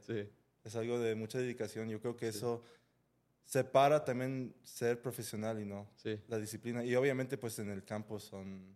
Es 0.63 0.75
algo 0.75 0.97
de 0.97 1.13
mucha 1.13 1.37
dedicación. 1.37 1.89
Yo 1.89 2.01
creo 2.01 2.17
que 2.17 2.29
eso 2.29 2.63
separa 3.45 4.03
también 4.03 4.55
ser 4.63 4.99
profesional 4.99 5.61
y 5.61 5.65
no 5.65 5.87
la 6.27 6.39
disciplina. 6.39 6.83
Y 6.83 6.95
obviamente 6.95 7.37
pues 7.37 7.59
en 7.59 7.69
el 7.69 7.83
campo 7.83 8.19
son... 8.19 8.75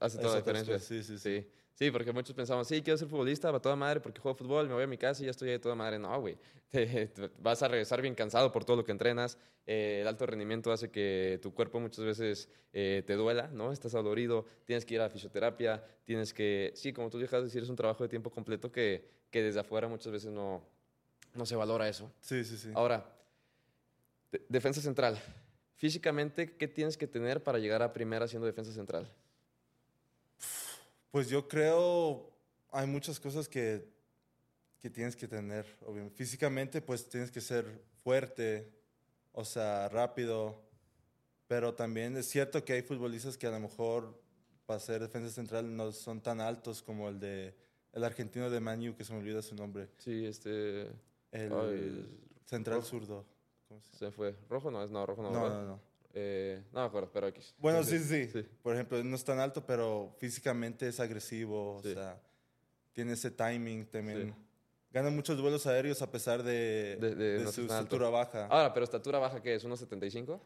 Hace 0.00 0.18
toda 0.18 0.34
la 0.34 0.36
diferencia. 0.40 0.74
cosas. 0.74 0.88
Sí, 0.88 1.02
sí, 1.02 1.18
sí. 1.18 1.46
Sí, 1.74 1.90
porque 1.90 2.12
muchos 2.12 2.34
pensamos, 2.36 2.68
sí, 2.68 2.82
quiero 2.82 2.96
ser 2.96 3.08
futbolista, 3.08 3.50
va 3.50 3.60
toda 3.60 3.74
madre, 3.74 4.00
porque 4.00 4.20
juego 4.20 4.36
fútbol, 4.36 4.68
me 4.68 4.74
voy 4.74 4.84
a 4.84 4.86
mi 4.86 4.96
casa 4.96 5.22
y 5.22 5.24
ya 5.26 5.32
estoy 5.32 5.50
ahí 5.50 5.58
toda 5.58 5.74
madre. 5.74 5.98
No, 5.98 6.20
güey, 6.20 6.38
Te- 6.70 7.06
te 7.08 7.30
vas 7.40 7.62
a 7.62 7.68
regresar 7.68 8.00
bien 8.00 8.14
cansado 8.14 8.52
por 8.52 8.64
todo 8.64 8.76
lo 8.76 8.84
que 8.84 8.92
entrenas. 8.92 9.38
Eh, 9.66 10.00
el 10.02 10.06
alto 10.06 10.24
rendimiento 10.26 10.70
hace 10.72 10.90
que 10.90 11.38
tu 11.42 11.52
cuerpo 11.52 11.80
muchas 11.80 12.04
veces 12.04 12.48
eh, 12.72 13.02
te 13.06 13.14
duela, 13.14 13.48
¿no? 13.48 13.72
Estás 13.72 13.92
dolorido, 13.92 14.44
tienes 14.66 14.84
que 14.84 14.94
ir 14.94 15.00
a 15.00 15.04
la 15.04 15.10
fisioterapia, 15.10 15.84
tienes 16.04 16.32
que, 16.32 16.70
sí, 16.76 16.92
como 16.92 17.10
tú 17.10 17.18
dejas 17.18 17.40
de 17.40 17.44
decir, 17.46 17.62
es 17.62 17.68
un 17.70 17.76
trabajo 17.76 18.02
de 18.04 18.08
tiempo 18.08 18.30
completo 18.30 18.70
que, 18.70 19.08
que 19.30 19.42
desde 19.42 19.58
afuera 19.60 19.88
muchas 19.88 20.12
veces 20.12 20.30
no, 20.30 20.62
no 21.34 21.44
se 21.46 21.56
valora 21.56 21.88
eso. 21.88 22.12
Sí, 22.20 22.44
sí, 22.44 22.56
sí. 22.56 22.70
Ahora, 22.74 23.04
de- 24.30 24.44
defensa 24.48 24.80
central. 24.80 25.18
Físicamente, 25.76 26.56
¿qué 26.56 26.68
tienes 26.68 26.96
que 26.96 27.06
tener 27.06 27.42
para 27.42 27.58
llegar 27.58 27.82
a 27.82 27.92
primera 27.92 28.28
siendo 28.28 28.46
defensa 28.46 28.72
central? 28.72 29.08
Pues 31.14 31.28
yo 31.28 31.46
creo 31.46 32.28
hay 32.72 32.88
muchas 32.88 33.20
cosas 33.20 33.48
que, 33.48 33.88
que 34.80 34.90
tienes 34.90 35.14
que 35.14 35.28
tener. 35.28 35.64
obviamente. 35.86 36.16
Físicamente, 36.16 36.82
pues 36.82 37.08
tienes 37.08 37.30
que 37.30 37.40
ser 37.40 37.64
fuerte, 38.02 38.68
o 39.30 39.44
sea, 39.44 39.88
rápido. 39.88 40.60
Pero 41.46 41.72
también 41.72 42.16
es 42.16 42.26
cierto 42.26 42.64
que 42.64 42.72
hay 42.72 42.82
futbolistas 42.82 43.38
que 43.38 43.46
a 43.46 43.52
lo 43.52 43.60
mejor 43.60 44.20
para 44.66 44.80
ser 44.80 45.02
defensa 45.02 45.30
central 45.30 45.76
no 45.76 45.92
son 45.92 46.20
tan 46.20 46.40
altos 46.40 46.82
como 46.82 47.08
el 47.08 47.20
de 47.20 47.54
el 47.92 48.02
argentino 48.02 48.50
de 48.50 48.58
Manu, 48.58 48.96
que 48.96 49.04
se 49.04 49.12
me 49.12 49.20
olvida 49.20 49.40
su 49.40 49.54
nombre. 49.54 49.90
Sí, 49.98 50.26
este... 50.26 50.88
El 51.30 51.52
Ay, 51.52 52.18
central 52.44 52.78
rojo. 52.78 52.88
zurdo. 52.88 53.24
¿Cómo 53.68 53.80
se 53.82 53.96
Se 53.98 54.10
fue. 54.10 54.34
¿Rojo 54.50 54.68
no 54.68 54.82
es? 54.82 54.90
No, 54.90 55.06
rojo 55.06 55.22
no. 55.22 55.30
No, 55.30 55.42
¿verdad? 55.44 55.60
no, 55.60 55.66
no. 55.76 55.93
Eh, 56.16 56.62
no 56.72 56.80
me 56.80 56.86
acuerdo, 56.86 57.10
pero 57.12 57.26
X. 57.28 57.54
Bueno, 57.58 57.82
sí, 57.82 57.98
sí, 57.98 58.28
sí. 58.32 58.46
Por 58.62 58.74
ejemplo, 58.74 59.02
no 59.02 59.16
es 59.16 59.24
tan 59.24 59.40
alto, 59.40 59.66
pero 59.66 60.14
físicamente 60.18 60.86
es 60.88 61.00
agresivo, 61.00 61.80
Sí. 61.82 61.90
o 61.90 61.94
sea, 61.94 62.20
tiene 62.92 63.12
ese 63.14 63.30
timing 63.32 63.86
también. 63.86 64.28
Sí. 64.28 64.34
Gana 64.92 65.10
muchos 65.10 65.36
duelos 65.36 65.66
aéreos 65.66 66.00
a 66.02 66.10
pesar 66.12 66.44
de, 66.44 66.96
De- 67.00 67.14
de 67.16 67.38
de 67.38 67.44
no 67.44 67.50
su 67.50 67.62
estatura 67.62 68.08
baja. 68.10 68.46
Ahora, 68.46 68.72
pero 68.72 68.84
estatura 68.84 69.18
baja, 69.18 69.42
¿qué 69.42 69.56
es? 69.56 69.64
¿1.75? 69.64 70.40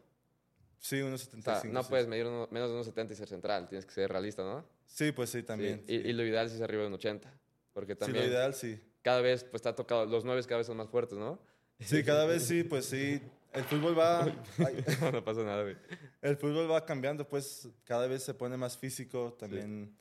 sí, 0.79 1.01
unos 1.01 1.21
O 1.21 1.25
75. 1.25 1.61
sea, 1.61 1.71
no 1.71 1.83
sí. 1.83 1.89
puedes 1.89 2.07
medir 2.07 2.25
uno- 2.25 2.47
menos 2.49 2.69
de 2.71 2.75
1.70 2.77 3.11
y 3.11 3.15
ser 3.15 3.27
central. 3.27 3.67
Tienes 3.67 3.85
que 3.85 3.91
ser 3.91 4.09
realista, 4.09 4.41
¿no? 4.43 4.65
Sí, 4.87 5.11
pues 5.11 5.29
sí, 5.29 5.39
Sí. 5.41 5.43
también. 5.45 5.83
Y, 5.87 5.97
sí. 5.99 6.07
y 6.07 6.13
lo 6.13 6.23
ideal 6.25 6.47
es 6.47 6.59
arriba 6.61 6.81
de 6.83 6.87
un 6.87 6.93
80. 6.95 7.31
Porque 7.73 7.93
Sí, 7.93 7.99
también 7.99 8.25
lo 8.25 8.31
ideal 8.31 8.53
sí. 8.55 8.81
cada 9.03 9.21
vez 9.21 9.43
pues, 9.43 9.55
está 9.59 9.75
tocado. 9.75 10.05
Los 10.07 10.25
9 10.25 10.41
cada 10.45 10.57
vez 10.57 10.67
son 10.67 10.77
más 10.77 10.89
fuertes, 10.89 11.19
¿no? 11.19 11.37
Sí, 11.81 12.03
cada 12.03 12.25
vez 12.25 12.43
sí, 12.47 12.63
pues 12.63 12.85
sí. 12.85 13.21
El 13.53 13.63
fútbol 13.63 13.97
va, 13.97 14.23
ay, 14.59 14.83
no, 15.01 15.11
no 15.11 15.23
pasa 15.23 15.43
nada, 15.43 15.63
güey. 15.63 15.75
el 16.21 16.37
fútbol 16.37 16.69
va 16.69 16.85
cambiando, 16.85 17.27
pues 17.27 17.67
cada 17.83 18.07
vez 18.07 18.23
se 18.23 18.33
pone 18.33 18.57
más 18.57 18.77
físico, 18.77 19.33
también 19.39 19.95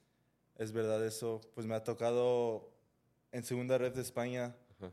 es 0.57 0.73
verdad 0.73 1.05
eso. 1.07 1.41
Pues 1.55 1.67
me 1.67 1.75
ha 1.75 1.83
tocado 1.83 2.71
en 3.33 3.43
segunda 3.45 3.79
red 3.79 3.93
de 3.95 4.03
España, 4.03 4.55
Ajá. 4.79 4.91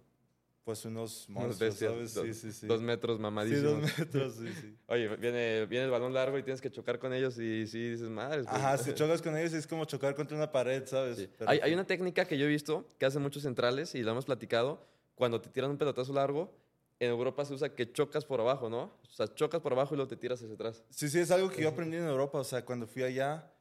pues 0.64 0.86
unos 0.86 1.28
monstruos, 1.30 1.76
¿sabes? 1.76 2.14
dos- 2.14 2.26
Sí, 2.28 2.34
sí, 2.34 2.52
sí. 2.54 2.68
Dos 2.68 2.82
metros 2.82 3.18
Sí, 3.18 3.22
mamadísimos. 3.24 3.82
dos 3.82 4.00
metros, 4.00 4.36
sí, 4.36 4.54
sí. 4.62 4.78
Oye, 4.88 5.08
viene, 5.18 5.66
viene 5.66 5.86
el 5.86 5.92
balón 5.92 6.14
largo 6.14 6.38
y 6.38 6.44
tienes 6.44 6.62
que 6.62 6.72
chocar 6.72 6.98
con 6.98 7.14
ellos 7.14 7.38
y 7.38 7.68
sí 7.68 7.90
dices, 7.92 8.10
madre. 8.10 8.44
pues". 8.44 8.56
Ajá, 8.56 8.78
si 8.78 8.94
chocas 8.94 9.22
con 9.22 9.38
ellos 9.38 9.52
es 9.54 9.68
como 9.68 9.84
chocar 9.86 10.16
contra 10.16 10.38
una 10.38 10.50
pared, 10.52 10.86
¿sabes? 10.86 11.18
Sí. 11.18 11.30
Pero 11.38 11.50
Hay, 11.50 11.58
sí. 11.58 11.64
hay 11.66 11.74
una 11.74 11.86
técnica 11.86 12.24
que 12.26 12.38
yo 12.38 12.46
he 12.46 12.50
visto 12.50 12.86
que 12.98 13.06
hacen 13.06 13.22
muchos 13.22 13.44
centrales 13.44 13.96
y 13.96 14.02
lo 14.04 14.12
hemos 14.12 14.26
platicado. 14.26 14.86
Cuando 15.16 15.40
te 15.42 15.50
tiran 15.50 15.72
un 15.72 15.78
pelotazo 15.78 16.12
largo, 16.14 16.54
en 17.00 17.10
Europa 17.10 17.44
se 17.46 17.54
usa 17.54 17.75
que 17.75 17.92
chocas 17.92 18.25
por 18.25 18.40
abajo, 18.40 18.70
¿no? 18.70 18.84
O 19.04 19.12
sea, 19.12 19.34
chocas 19.34 19.62
por 19.62 19.74
abajo 19.74 19.94
y 19.94 19.98
luego 19.98 20.08
te 20.10 20.16
tiras 20.18 20.42
hacia 20.42 20.54
atrás. 20.54 20.84
Sí, 20.90 21.10
sí, 21.10 21.20
es 21.20 21.32
algo 21.32 21.50
que 21.50 21.62
yo 21.62 21.70
aprendí 21.70 21.98
en 21.98 22.06
Europa, 22.08 22.40
o 22.40 22.44
sea, 22.44 22.64
cuando 22.66 22.88
fui 22.88 23.04
allá. 23.04 23.52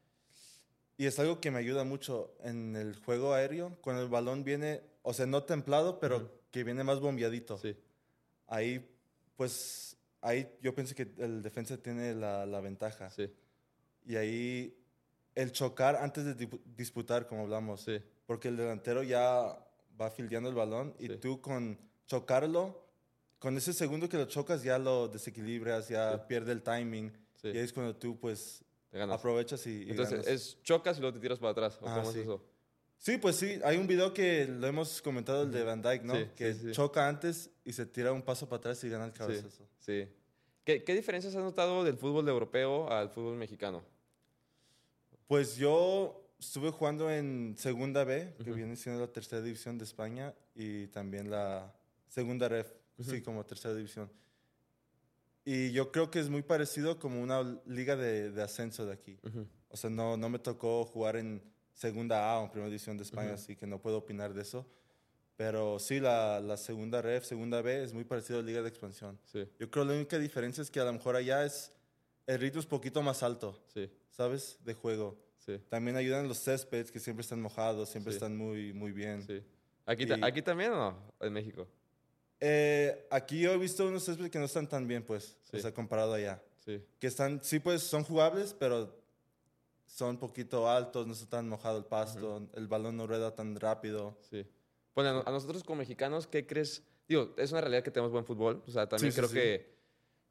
Y 0.97 1.07
es 1.07 1.19
algo 1.19 1.41
que 1.41 1.51
me 1.51 1.59
ayuda 1.59 1.83
mucho 1.85 2.37
en 2.45 2.77
el 2.77 2.95
juego 2.97 3.33
aéreo, 3.35 3.77
cuando 3.81 4.03
el 4.03 4.09
balón 4.09 4.45
viene, 4.45 4.83
o 5.03 5.13
sea, 5.13 5.27
no 5.27 5.43
templado, 5.43 5.99
pero 5.99 6.17
Ujú. 6.19 6.29
que 6.53 6.63
viene 6.65 6.85
más 6.85 7.01
bombeadito. 7.01 7.59
Sí, 7.59 7.77
Ahí, 8.47 8.89
pues, 9.37 9.97
ahí 10.21 10.49
yo 10.63 10.75
pienso 10.75 10.95
que 10.95 11.13
el 11.19 11.43
defensa 11.43 11.77
tiene 11.79 12.15
la, 12.15 12.47
la 12.47 12.61
ventaja. 12.61 13.11
sí, 13.11 13.29
Y 14.07 14.15
ahí 14.17 14.79
el 15.35 15.51
chocar 15.51 15.97
antes 15.97 16.25
de 16.25 16.49
disputar, 16.77 17.27
como 17.27 17.43
hablamos, 17.43 17.81
sí. 17.83 18.01
porque 18.27 18.47
el 18.49 18.57
delantero 18.57 19.03
ya 19.03 19.59
va 20.01 20.11
fildeando 20.11 20.49
el 20.49 20.55
balón 20.55 20.95
y 21.01 21.09
Sí. 21.09 21.17
tú 21.17 21.41
con 21.41 21.77
chocarlo, 22.07 22.84
con 23.45 23.59
ese 23.59 23.75
segundo 23.75 24.09
que 24.09 24.17
lo 24.17 24.25
chocas 24.25 24.63
ya 24.63 24.79
lo 24.79 25.07
desequilibras, 25.07 25.91
ya 25.91 26.17
Sí. 26.17 26.23
pierde 26.29 26.51
el 26.53 26.63
timing. 26.63 27.13
sí. 27.43 27.49
Y 27.49 27.59
ahí 27.59 27.65
es 27.65 27.75
cuando 27.75 27.95
tú 27.95 28.19
pues 28.19 28.65
Te 28.91 28.97
ganas. 28.97 29.19
aprovechas 29.21 29.67
y, 29.67 29.83
y 29.85 29.91
Entonces, 29.91 30.25
ganas. 30.25 30.29
es 30.29 30.63
chocas 30.63 30.97
y 30.97 31.01
luego 31.03 31.13
te 31.15 31.21
tiras 31.21 31.39
para 31.39 31.51
atrás. 31.51 31.79
¿O 31.83 31.87
Ajá, 31.87 32.01
cómo 32.01 32.11
sí. 32.13 32.21
es 32.21 32.25
eso? 32.25 32.43
Sí, 32.97 33.19
pues 33.19 33.37
sí, 33.37 33.61
hay 33.63 33.77
un 33.77 33.87
video 33.87 34.15
que 34.15 34.47
lo 34.47 34.67
hemos 34.67 35.03
comentado, 35.03 35.43
el 35.43 35.53
de 35.53 35.63
Van 35.63 35.83
Dyke, 35.83 36.05
¿no? 36.05 36.15
Que 36.35 36.57
choca 36.73 37.07
antes 37.07 37.51
y 37.67 37.75
se 37.75 37.85
tira 37.85 38.13
un 38.15 38.23
paso 38.23 38.49
para 38.49 38.61
atrás 38.61 38.83
y 38.83 38.89
gana 38.89 39.05
el 39.05 39.13
cabezazo. 39.13 39.69
Sí. 39.79 40.09
¿Qué, 40.65 40.83
¿Qué 40.83 40.95
diferencias 40.95 41.35
has 41.35 41.43
notado 41.43 41.85
del 41.85 41.99
fútbol 41.99 42.27
europeo 42.27 42.91
al 42.91 43.11
fútbol 43.11 43.37
mexicano? 43.37 43.85
Pues 45.27 45.57
yo 45.57 46.31
estuve 46.39 46.71
jugando 46.71 47.11
en 47.11 47.57
Segunda 47.59 48.05
B, 48.05 48.33
que 48.39 48.45
Ujú. 48.51 48.55
viene 48.55 48.77
siendo 48.77 49.03
la 49.03 49.13
tercera 49.13 49.43
división 49.43 49.77
de 49.77 49.85
España, 49.85 50.35
y 50.55 50.87
también 50.87 51.31
la 51.31 51.75
Segunda 52.09 52.49
Ref, 52.49 52.71
sí, 53.01 53.23
como 53.23 53.45
tercera 53.45 53.75
división. 53.75 54.11
Y 55.45 55.73
yo 55.73 55.93
creo 55.93 56.11
que 56.11 56.21
es 56.21 56.29
muy 56.31 56.43
parecido 56.43 56.99
como 56.99 57.21
una 57.23 57.43
liga 57.67 57.97
de, 57.97 58.31
de 58.31 58.43
ascenso 58.43 58.87
de 58.87 58.93
aquí. 58.95 59.19
Ujú. 59.23 59.47
O 59.69 59.77
sea, 59.77 59.91
no, 59.91 60.17
no 60.17 60.29
me 60.29 60.39
tocó 60.39 60.85
jugar 60.85 61.17
en 61.17 61.43
Segunda 61.75 62.33
A 62.33 62.39
o 62.41 62.45
en 62.45 62.51
Primera 62.51 62.69
División 62.71 62.97
de 62.97 63.03
España, 63.03 63.33
Ujú. 63.33 63.35
así 63.35 63.57
que 63.57 63.67
no 63.67 63.79
puedo 63.81 63.99
opinar 63.99 64.33
de 64.33 64.43
eso. 64.43 64.67
Pero 65.37 65.79
sí, 65.81 65.99
la, 66.01 66.41
la 66.41 66.57
Segunda 66.57 67.03
Ref, 67.03 67.25
Segunda 67.27 67.61
B 67.61 67.83
es 67.83 67.93
muy 67.93 68.05
parecido 68.05 68.39
a 68.39 68.43
la 68.43 68.47
Liga 68.47 68.63
de 68.63 68.69
Expansión. 68.69 69.19
Sí, 69.25 69.41
Yo 69.59 69.69
creo 69.71 69.85
que 69.85 69.91
la 69.91 69.97
única 69.97 70.19
diferencia 70.19 70.63
es 70.63 70.71
que 70.71 70.79
a 70.81 70.85
lo 70.85 70.93
mejor 70.93 71.17
allá 71.17 71.45
es 71.45 71.73
el 72.27 72.39
ritmo 72.41 72.61
es 72.61 72.67
poquito 72.67 73.03
más 73.03 73.23
alto, 73.23 73.61
sí, 73.75 73.91
¿sabes? 74.11 74.59
De 74.65 74.73
juego. 74.75 75.19
sí, 75.39 75.59
También 75.69 75.97
ayudan 75.97 76.27
los 76.29 76.39
céspedes 76.43 76.91
que 76.93 77.01
siempre 77.01 77.21
están 77.23 77.43
mojados, 77.43 77.91
siempre 77.91 78.15
están 78.15 78.35
muy, 78.37 78.73
muy 78.73 78.93
bien. 78.93 79.23
sí. 79.27 79.43
¿Aquí, 79.85 80.05
Y- 80.05 80.25
¿Aquí 80.25 80.41
también 80.41 80.73
o 80.73 80.77
no? 80.77 81.13
En 81.21 81.33
México. 81.35 81.69
Eh, 82.47 83.07
aquí 83.11 83.41
yo 83.41 83.53
he 83.53 83.57
visto 83.57 83.87
unos 83.87 84.05
céspedes 84.05 84.31
que 84.31 84.39
no 84.39 84.45
están 84.45 84.69
tan 84.69 84.87
bien, 84.87 85.03
pues, 85.03 85.39
Sí. 85.51 85.57
o 85.57 85.61
sea, 85.61 85.73
comparado 85.73 86.13
allá. 86.13 86.43
Sí, 86.63 86.83
Que 86.99 87.07
están, 87.07 87.43
sí, 87.43 87.59
pues, 87.59 87.83
son 87.83 88.05
jugables, 88.05 88.53
pero 88.59 88.95
son 89.87 90.11
un 90.11 90.19
poquito 90.19 90.69
altos, 90.69 91.07
no 91.07 91.15
está 91.15 91.27
tan 91.39 91.49
mojado 91.49 91.79
el 91.79 91.85
pasto, 91.87 92.47
el 92.53 92.69
balón 92.69 92.99
no 92.99 93.07
rueda 93.07 93.35
tan 93.35 93.57
rápido. 93.59 94.19
sí. 94.31 94.47
Bueno, 94.95 95.11
a 95.11 95.13
no- 95.15 95.23
a 95.27 95.31
nosotros 95.33 95.65
como 95.65 95.79
mexicanos, 95.79 96.27
¿qué 96.27 96.47
crees? 96.47 96.83
Digo, 97.09 97.35
es 97.39 97.51
una 97.51 97.63
realidad 97.63 97.83
que 97.83 97.91
tenemos 97.91 98.13
buen 98.13 98.25
fútbol. 98.27 98.63
O 98.67 98.71
sea, 98.71 98.87
también 98.89 99.11
Sí, 99.11 99.17
sí, 99.17 99.21
creo 99.21 99.29
sí. 99.29 99.35
que 99.35 99.75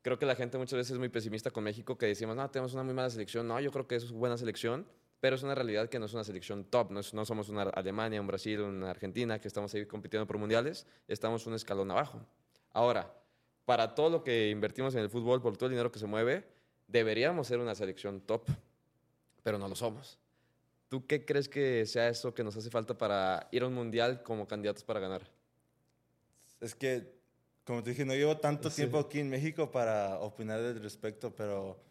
creo 0.03 0.19
que 0.19 0.25
la 0.25 0.35
gente 0.35 0.57
muchas 0.57 0.77
veces 0.77 0.91
es 0.93 0.99
muy 0.99 1.09
pesimista 1.09 1.49
con 1.51 1.63
México, 1.65 1.97
que 1.97 2.05
decimos, 2.05 2.35
no, 2.35 2.49
tenemos 2.51 2.73
una 2.73 2.83
muy 2.83 2.93
mala 2.93 3.09
selección. 3.09 3.47
No, 3.47 3.59
yo 3.59 3.71
creo 3.71 3.87
que 3.87 3.95
es 3.95 4.11
buena 4.11 4.37
selección, 4.37 4.85
pero 5.23 5.37
es 5.37 5.43
una 5.43 5.55
realidad 5.55 5.87
que 5.87 5.99
no 5.99 6.05
es 6.07 6.13
una 6.13 6.25
selección 6.25 6.65
top. 6.65 6.91
No, 6.91 6.99
es- 6.99 7.13
no 7.13 7.23
somos 7.23 7.47
una 7.47 7.61
Alemania, 7.63 8.19
un 8.19 8.27
Brasil, 8.27 8.59
una 8.59 8.89
Argentina, 8.89 9.39
que 9.39 9.47
estamos 9.47 9.73
ahí 9.73 9.85
compitiendo 9.85 10.27
por 10.27 10.37
mundiales. 10.37 10.85
Estamos 11.07 11.47
un 11.47 11.53
escalón 11.53 11.89
abajo. 11.91 12.19
Ahora, 12.73 13.09
para 13.63 13.95
todo 13.95 14.09
lo 14.09 14.21
que 14.21 14.49
invertimos 14.49 14.93
en 14.95 14.99
el 14.99 15.09
fútbol, 15.09 15.41
por 15.41 15.55
todo 15.55 15.67
el 15.67 15.71
dinero 15.71 15.93
que 15.93 15.97
se 15.99 16.07
mueve, 16.07 16.45
deberíamos 16.89 17.47
ser 17.47 17.59
una 17.59 17.73
selección 17.73 18.19
top, 18.19 18.49
pero 19.43 19.57
no 19.57 19.69
lo 19.69 19.75
somos. 19.75 20.19
¿Tú 20.89 21.07
qué 21.07 21.23
crees 21.23 21.47
que 21.47 21.85
sea 21.85 22.09
eso 22.09 22.33
que 22.33 22.43
nos 22.43 22.57
hace 22.57 22.69
falta 22.69 22.97
para 22.97 23.47
ir 23.53 23.63
a 23.63 23.67
un 23.67 23.73
mundial 23.75 24.23
como 24.23 24.45
candidatos 24.45 24.83
para 24.83 24.99
ganar? 24.99 25.21
Es 26.59 26.75
que, 26.75 27.13
como 27.63 27.81
te 27.81 27.91
dije, 27.91 28.03
no 28.03 28.13
llevo 28.13 28.35
tanto 28.39 28.69
Sí. 28.69 28.75
tiempo 28.75 28.99
aquí 28.99 29.21
en 29.21 29.29
México 29.29 29.71
para 29.71 30.19
opinar 30.19 30.59
al 30.59 30.83
respecto, 30.83 31.33
pero 31.33 31.81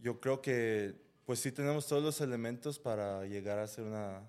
yo 0.00 0.20
creo 0.20 0.40
que, 0.40 1.07
pues 1.28 1.40
sí 1.40 1.52
tenemos 1.52 1.86
todos 1.86 2.02
los 2.02 2.22
elementos 2.22 2.78
para 2.78 3.26
llegar 3.26 3.58
a 3.58 3.66
ser 3.66 3.84
una 3.84 4.26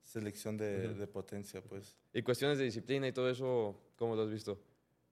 selección 0.00 0.56
de, 0.56 1.08
potencia, 1.08 1.60
pues. 1.60 1.96
Y 2.12 2.22
cuestiones 2.22 2.56
de 2.56 2.62
disciplina 2.62 3.08
y 3.08 3.12
todo 3.12 3.28
eso, 3.28 3.76
¿cómo 3.96 4.14
lo 4.14 4.22
has 4.22 4.30
visto? 4.30 4.56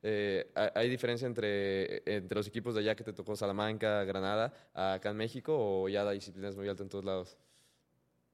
Eh, 0.01 0.49
¿hay- 0.55 0.71
¿Hay 0.77 0.89
diferencia 0.89 1.27
entre, 1.27 2.05
entre 2.09 2.37
los 2.37 2.47
equipos 2.47 2.73
de 2.77 2.83
allá 2.83 2.95
que 2.95 3.03
te 3.03 3.13
tocó 3.13 3.35
Salamanca, 3.35 4.05
Granada, 4.05 4.55
acá 4.73 5.11
en 5.11 5.17
México 5.17 5.57
o 5.59 5.89
ya 5.89 6.05
la 6.05 6.13
disciplina 6.13 6.51
es 6.51 6.57
muy 6.57 6.69
alta 6.69 6.85
en 6.85 6.89
todos 6.89 7.05
lados? 7.05 7.37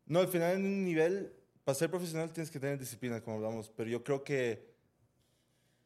No, 0.04 0.20
al 0.20 0.28
final 0.28 0.56
en 0.56 0.66
un 0.66 0.84
nivel, 0.84 1.32
para 1.64 1.74
ser 1.74 1.88
profesional 1.88 2.34
tienes 2.34 2.50
que 2.50 2.60
tener 2.60 2.78
disciplina, 2.78 3.22
como 3.22 3.36
hablamos, 3.36 3.70
pero 3.74 3.88
yo 3.88 4.04
creo 4.04 4.22
que 4.22 4.74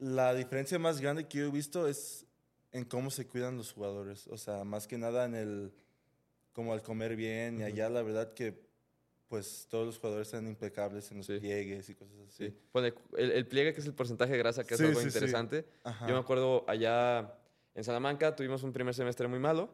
la 0.00 0.34
diferencia 0.34 0.80
más 0.80 1.00
grande 1.00 1.28
que 1.28 1.38
yo 1.38 1.46
he 1.46 1.50
visto 1.52 1.86
es 1.86 2.26
en 2.72 2.84
cómo 2.84 3.12
se 3.12 3.24
cuidan 3.28 3.56
los 3.56 3.70
jugadores, 3.70 4.26
o 4.26 4.36
sea, 4.36 4.64
más 4.64 4.88
que 4.88 4.98
nada 4.98 5.26
en 5.26 5.36
el, 5.36 5.72
como 6.58 6.72
al 6.72 6.82
comer 6.82 7.14
bien, 7.14 7.54
y 7.54 7.62
Ujú. 7.62 7.66
allá 7.66 7.88
la 7.88 8.02
verdad 8.02 8.32
que, 8.34 8.52
pues, 9.28 9.68
todos 9.70 9.86
los 9.86 9.96
jugadores 9.96 10.26
están 10.26 10.44
impecables 10.48 11.08
en 11.12 11.18
los 11.18 11.26
Sí. 11.26 11.38
pliegues 11.38 11.88
y 11.88 11.94
cosas 11.94 12.16
así. 12.26 12.48
Sí. 12.48 12.54
Pone 12.72 12.92
el, 13.16 13.30
el 13.30 13.46
pliegue, 13.46 13.72
que 13.72 13.78
es 13.78 13.86
el 13.86 13.94
porcentaje 13.94 14.32
de 14.32 14.38
grasa, 14.38 14.64
que 14.64 14.74
es 14.74 14.78
Sí, 14.80 14.86
algo 14.86 14.98
sí, 14.98 15.02
sí. 15.08 15.16
interesante. 15.16 15.64
Yo 16.08 16.14
me 16.14 16.18
acuerdo 16.18 16.64
allá 16.66 17.32
en 17.76 17.84
Salamanca 17.84 18.34
tuvimos 18.34 18.64
un 18.64 18.72
primer 18.72 18.92
semestre 18.92 19.28
muy 19.28 19.38
malo 19.38 19.70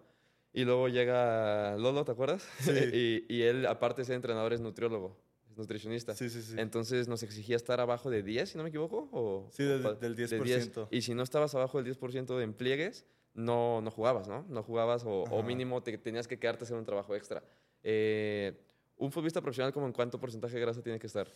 y 0.52 0.64
luego 0.66 0.88
llega 0.88 1.74
Lolo, 1.78 2.04
¿te 2.04 2.12
acuerdas? 2.12 2.46
Sí. 2.60 2.70
y, 3.28 3.34
y 3.34 3.42
él, 3.44 3.64
aparte 3.64 4.02
de 4.02 4.04
ser 4.04 4.16
entrenador, 4.16 4.52
es 4.52 4.60
nutriólogo, 4.60 5.16
es 5.50 5.56
nutricionista. 5.56 6.14
Sí, 6.14 6.28
sí, 6.28 6.42
sí. 6.42 6.56
Entonces 6.58 7.08
nos 7.08 7.22
exigía 7.22 7.56
estar 7.56 7.80
abajo 7.80 8.10
de 8.10 8.22
10, 8.22 8.50
si 8.50 8.58
no 8.58 8.62
me 8.64 8.68
equivoco. 8.68 9.08
O, 9.10 9.48
Sí, 9.50 9.62
de- 9.62 9.76
o- 9.86 9.94
del 9.94 10.16
de 10.16 10.26
10%. 10.28 10.88
Y 10.90 11.00
si 11.00 11.14
no 11.14 11.22
estabas 11.22 11.54
abajo 11.54 11.78
del 11.78 11.86
10% 11.86 12.42
en 12.42 12.52
pliegues, 12.52 13.06
no, 13.34 13.80
no 13.80 13.90
jugabas, 13.90 14.26
¿no? 14.28 14.44
No 14.48 14.62
jugabas 14.62 15.04
o, 15.04 15.22
o 15.24 15.42
mínimo 15.42 15.82
te, 15.82 15.96
tenías 15.98 16.26
que 16.28 16.38
quedarte 16.38 16.64
hacer 16.64 16.76
un 16.76 16.84
trabajo 16.84 17.14
extra. 17.14 17.42
Eh, 17.82 18.56
un 18.96 19.10
futbolista 19.12 19.40
profesional, 19.40 19.72
¿como 19.72 19.86
en 19.86 19.92
cuánto 19.92 20.18
porcentaje 20.20 20.54
de 20.54 20.60
grasa 20.60 20.82
tiene 20.82 20.98
que 20.98 21.06
estar? 21.08 21.28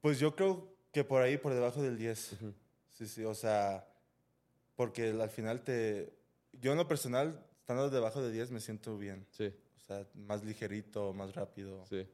Pues 0.00 0.18
yo 0.18 0.34
creo 0.34 0.74
que 0.92 1.04
por 1.04 1.22
ahí, 1.22 1.38
por 1.38 1.54
debajo 1.54 1.82
del 1.82 1.96
10. 1.96 2.32
Ujú. 2.34 2.54
Sí, 2.90 3.06
sí, 3.06 3.24
o 3.24 3.34
sea, 3.34 3.86
porque 4.76 5.08
al 5.10 5.30
final 5.30 5.62
te... 5.62 6.12
Yo 6.52 6.72
en 6.72 6.78
lo 6.78 6.86
personal, 6.86 7.44
estando 7.60 7.90
debajo 7.90 8.22
de 8.22 8.30
10 8.30 8.50
me 8.50 8.60
siento 8.60 8.96
bien. 8.98 9.26
Sí, 9.30 9.52
O 9.76 9.80
sea, 9.80 10.06
más 10.14 10.44
ligerito, 10.44 11.12
más 11.12 11.34
rápido. 11.34 11.84
sí. 11.86 12.06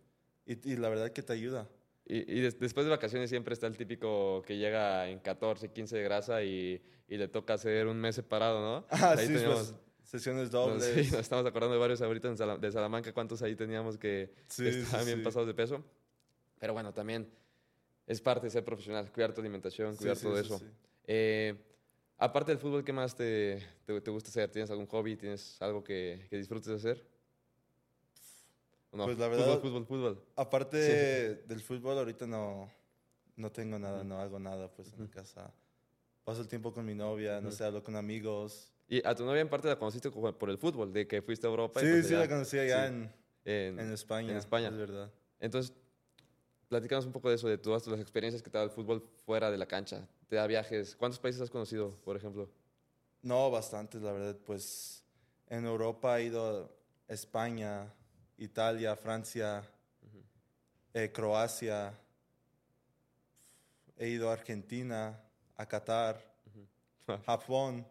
Y, 0.47 0.73
y 0.73 0.77
la 0.77 0.89
verdad 0.89 1.11
que 1.13 1.23
te 1.23 1.33
ayuda. 1.33 1.69
Y, 2.07 2.39
y 2.39 2.41
des- 2.41 2.59
después 2.59 2.85
de 2.87 2.91
vacaciones 2.91 3.31
siempre 3.31 3.55
está 3.55 3.67
el 3.67 3.77
típico 3.77 4.43
que 4.43 4.57
llega 4.57 5.09
en 5.09 5.21
14, 5.21 5.71
15 5.73 5.97
de 5.97 6.03
grasa 6.03 6.43
y, 6.43 6.83
y 7.09 7.17
le 7.17 7.29
toca 7.29 7.55
hacer 7.55 7.87
un 7.87 7.99
mes 8.01 8.17
separado, 8.17 8.61
¿no? 8.61 8.87
Ah, 8.91 9.15
Ahí 9.17 9.27
sí, 9.27 9.35
teníamos- 9.35 9.73
pues, 9.73 9.81
sesiones 10.03 10.45
nos, 10.45 10.53
dobles. 10.81 10.85
sí, 11.07 11.11
nos 11.13 11.21
estamos 11.21 11.47
acordando 11.47 11.75
de 11.75 11.81
varios 11.81 12.01
ahorita 12.03 12.29
en 12.29 12.37
Sala- 12.37 12.57
de 12.59 12.73
Salamanca, 12.73 13.13
cuántos 13.13 13.43
ahí 13.43 13.55
teníamos 13.55 13.97
que, 13.97 14.33
Sí, 14.49 14.65
que 14.65 14.73
sí, 14.73 14.79
estaban 14.81 15.07
bien 15.07 15.19
sí. 15.19 15.25
pasados 15.25 15.47
de 15.47 15.55
peso. 15.55 15.85
Pero 16.59 16.73
bueno, 16.73 16.93
también 16.93 17.29
es 18.07 18.21
parte 18.21 18.47
de 18.47 18.51
ser 18.51 18.65
profesional, 18.65 19.11
cuidar 19.13 19.33
tu 19.33 19.41
alimentación, 19.41 19.95
cuidar 19.97 20.17
todo 20.19 20.39
eso. 20.39 20.61
Eh, 21.07 21.55
aparte 22.19 22.51
del 22.53 22.59
fútbol, 22.59 22.85
¿qué 22.85 22.93
más 22.93 23.15
te, 23.15 23.65
te, 23.85 24.01
te 24.01 24.11
gusta 24.11 24.31
hacer? 24.31 24.51
¿Tienes 24.51 24.71
algún 24.71 24.87
hobby? 24.87 25.17
¿Tienes 25.17 25.61
algo 25.63 25.83
que, 25.85 26.27
que 26.29 26.37
disfrutes 26.37 26.67
de 26.67 26.75
hacer? 26.75 27.07
Pues 28.91 29.19
la 29.19 29.29
Fútbol, 29.29 29.31
verdad- 29.31 29.61
fútbol, 29.61 29.87
fútbol. 29.87 30.25
Aparte 30.37 30.85
Sí. 30.85 30.93
de- 30.93 31.35
del 31.47 31.61
fútbol, 31.61 31.99
ahorita 31.99 32.27
no, 32.27 32.71
no 33.37 33.53
tengo 33.53 33.79
nada, 33.79 34.03
no 34.03 34.19
hago 34.19 34.39
nada 34.39 34.69
pues 34.73 34.93
en 34.93 35.03
mi 35.03 35.09
casa. 35.09 35.53
Paso 36.25 36.41
el 36.43 36.49
tiempo 36.49 36.73
con 36.73 36.85
mi 36.85 36.95
novia, 36.95 37.41
no 37.41 37.51
sé, 37.53 37.65
hablo 37.65 37.83
con 37.83 37.95
amigos. 37.97 38.73
Y 38.89 39.07
a 39.07 39.15
tu 39.15 39.25
novia 39.25 39.41
en 39.43 39.49
parte 39.49 39.69
la 39.69 39.79
conociste 39.79 40.11
por 40.11 40.51
el 40.51 40.59
fútbol, 40.59 40.93
de 40.93 41.07
que 41.07 41.23
fuiste 41.23 41.47
a 41.47 41.51
Europa. 41.51 41.81
y 41.81 41.85
Sí, 41.87 41.91
pues 41.93 42.07
sí, 42.09 42.15
allá 42.15 42.25
la 42.25 42.29
conocí 42.29 42.59
allá 42.59 42.89
sí. 42.89 42.95
en, 42.95 43.13
en, 43.45 43.81
en 43.81 43.93
España. 43.93 44.31
en 44.33 44.37
España. 44.37 44.69
Es 44.69 44.77
verdad. 44.77 45.13
Entonces, 45.39 45.73
platícanos 46.69 47.07
un 47.07 47.13
poco 47.13 47.29
de 47.31 47.37
eso, 47.37 47.49
de 47.49 47.59
todas 47.59 47.87
las 47.87 48.01
experiencias 48.01 48.43
que 48.43 48.51
te 48.51 48.59
da 48.59 48.65
el 48.65 48.71
fútbol 48.71 49.09
fuera 49.25 49.51
de 49.53 49.57
la 49.59 49.67
cancha. 49.67 50.07
Te 50.29 50.35
da 50.37 50.47
viajes. 50.49 50.97
¿Cuántos 50.97 51.21
países 51.21 51.41
has 51.41 51.51
conocido, 51.51 51.91
por 52.05 52.17
ejemplo? 52.17 52.51
No, 53.23 53.51
bastantes, 53.53 54.03
la 54.03 54.13
verdad. 54.13 54.37
Pues 54.45 55.05
en 55.49 55.65
Europa 55.65 56.19
he 56.19 56.25
ido 56.25 56.71
a 57.09 57.13
España, 57.13 57.93
Italia, 58.41 58.97
Francia, 58.97 59.63
eh, 60.95 61.11
Croacia. 61.13 61.93
He 63.97 64.09
ido 64.09 64.31
a 64.31 64.33
Argentina, 64.33 65.21
a 65.57 65.67
Qatar, 65.67 66.25
Japón. 67.27 67.87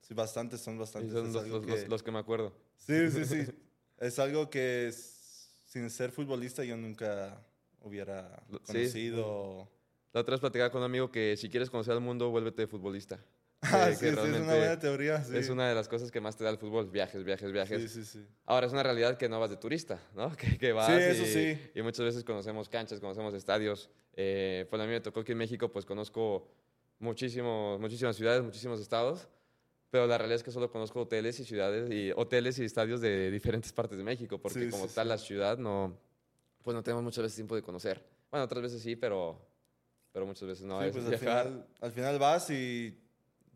Sí, 0.00 0.14
bastantes, 0.14 0.60
son 0.60 0.76
Y 0.76 0.78
bastantes. 0.78 1.12
son 1.12 1.32
los, 1.32 1.66
que- 1.66 1.88
los 1.88 2.02
que 2.02 2.10
me 2.10 2.18
acuerdo. 2.18 2.52
Sí, 2.76 3.10
sí, 3.10 3.24
sí. 3.24 3.46
es 3.98 4.18
algo 4.18 4.50
que 4.50 4.90
sin 4.92 5.88
ser 5.90 6.10
futbolista 6.10 6.64
yo 6.64 6.76
nunca 6.76 7.42
hubiera 7.80 8.42
sí. 8.50 8.58
conocido. 8.66 9.68
La 10.12 10.20
otra 10.20 10.32
vez 10.32 10.40
platicaba 10.40 10.70
con 10.70 10.80
un 10.80 10.86
amigo 10.86 11.10
que 11.10 11.36
si 11.36 11.48
quieres 11.50 11.68
conocer 11.70 11.92
al 11.94 12.00
mundo, 12.00 12.30
vuélvete 12.30 12.66
futbolista. 12.66 13.18
Ah, 13.72 13.86
Que- 13.88 13.94
sí, 13.96 14.00
que 14.04 14.12
sí, 14.12 14.18
es 14.18 14.40
una 14.40 14.54
buena 14.56 14.78
teoría. 14.78 15.22
Sí. 15.24 15.36
Es 15.36 15.48
una 15.48 15.68
de 15.68 15.74
las 15.74 15.88
cosas 15.88 16.10
que 16.10 16.20
más 16.20 16.36
te 16.36 16.44
da 16.44 16.50
el 16.50 16.58
fútbol, 16.58 16.90
viajes, 16.90 17.24
viajes, 17.24 17.50
viajes. 17.52 17.80
sí, 17.82 17.88
sí, 17.88 18.04
sí. 18.04 18.26
Ahora, 18.46 18.66
es 18.66 18.72
una 18.72 18.82
realidad 18.82 19.16
que 19.16 19.28
no 19.28 19.40
vas 19.40 19.50
de 19.50 19.56
turista, 19.56 20.00
¿no? 20.14 20.30
Que, 20.36 20.58
que 20.58 20.72
vas 20.72 20.86
Sí, 20.88 20.92
eso 21.10 21.22
y, 21.22 21.26
sí. 21.54 21.70
y 21.74 21.82
muchas 21.82 22.04
veces 22.04 22.24
conocemos 22.24 22.68
canchas, 22.68 23.00
conocemos 23.00 23.32
estadios. 23.34 23.90
Eh, 24.14 24.66
pues 24.70 24.80
a 24.80 24.84
mí 24.84 24.90
me 24.92 25.00
tocó 25.00 25.20
aquí 25.20 25.32
en 25.32 25.38
México, 25.38 25.70
pues 25.72 25.84
conozco 25.84 26.48
muchísimo, 26.98 27.78
muchísimas 27.78 28.16
ciudades, 28.16 28.42
muchísimos 28.42 28.80
estados, 28.80 29.28
pero 29.90 30.06
la 30.06 30.16
realidad 30.18 30.36
es 30.36 30.42
que 30.42 30.50
solo 30.50 30.70
conozco 30.70 31.00
hoteles 31.02 31.38
y 31.40 31.44
ciudades, 31.44 31.90
y 31.90 32.12
hoteles 32.16 32.58
y 32.58 32.64
estadios 32.64 33.00
de 33.00 33.30
diferentes 33.30 33.72
partes 33.72 33.98
de 33.98 34.04
México, 34.04 34.38
porque 34.38 34.64
Sí, 34.64 34.70
como 34.70 34.88
sí, 34.88 34.94
tal 34.94 35.08
la 35.08 35.18
ciudad 35.18 35.58
no, 35.58 35.96
pues 36.62 36.74
no 36.74 36.82
tenemos 36.82 37.02
muchas 37.04 37.22
veces 37.22 37.36
tiempo 37.36 37.54
de 37.56 37.62
conocer. 37.62 38.02
Bueno, 38.30 38.44
otras 38.44 38.62
veces 38.62 38.82
sí, 38.82 38.96
pero, 38.96 39.38
pero 40.12 40.26
muchas 40.26 40.48
veces 40.48 40.64
no. 40.64 40.80
Sí, 40.80 40.86
es 40.88 40.92
pues 40.92 41.06
al 41.06 41.18
final, 41.18 41.66
al 41.80 41.92
final 41.92 42.18
vas 42.18 42.50
y 42.50 42.98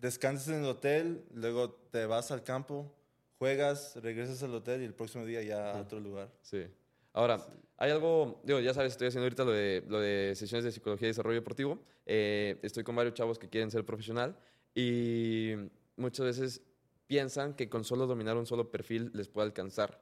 descansas 0.00 0.48
en 0.48 0.60
el 0.62 0.66
hotel, 0.66 1.24
luego 1.32 1.70
te 1.70 2.06
vas 2.06 2.30
al 2.30 2.44
campo, 2.44 2.94
juegas, 3.38 3.96
regresas 3.96 4.42
al 4.42 4.54
hotel 4.54 4.82
y 4.82 4.84
el 4.84 4.94
próximo 4.94 5.24
día 5.24 5.42
ya 5.42 5.72
a 5.72 5.80
otro 5.80 6.00
lugar. 6.00 6.30
Sí. 6.42 6.66
Ahora, 7.12 7.44
hay 7.76 7.90
algo, 7.90 8.40
digo, 8.44 8.60
ya 8.60 8.74
sabes, 8.74 8.92
estoy 8.92 9.08
haciendo 9.08 9.24
ahorita 9.24 9.44
lo 9.44 9.52
de, 9.52 9.84
lo 9.88 10.00
de 10.00 10.34
sesiones 10.36 10.64
de 10.64 10.72
psicología 10.72 11.08
y 11.08 11.10
desarrollo 11.10 11.36
deportivo. 11.40 11.78
Eh, 12.06 12.58
estoy 12.62 12.84
con 12.84 12.94
varios 12.96 13.14
chavos 13.14 13.38
que 13.38 13.48
quieren 13.48 13.70
ser 13.70 13.84
profesional 13.84 14.36
y 14.74 15.54
muchas 15.96 16.26
veces 16.26 16.62
piensan 17.06 17.54
que 17.54 17.68
con 17.68 17.84
solo 17.84 18.06
dominar 18.06 18.36
un 18.36 18.46
solo 18.46 18.70
perfil 18.70 19.10
les 19.14 19.28
puede 19.28 19.46
alcanzar. 19.46 20.00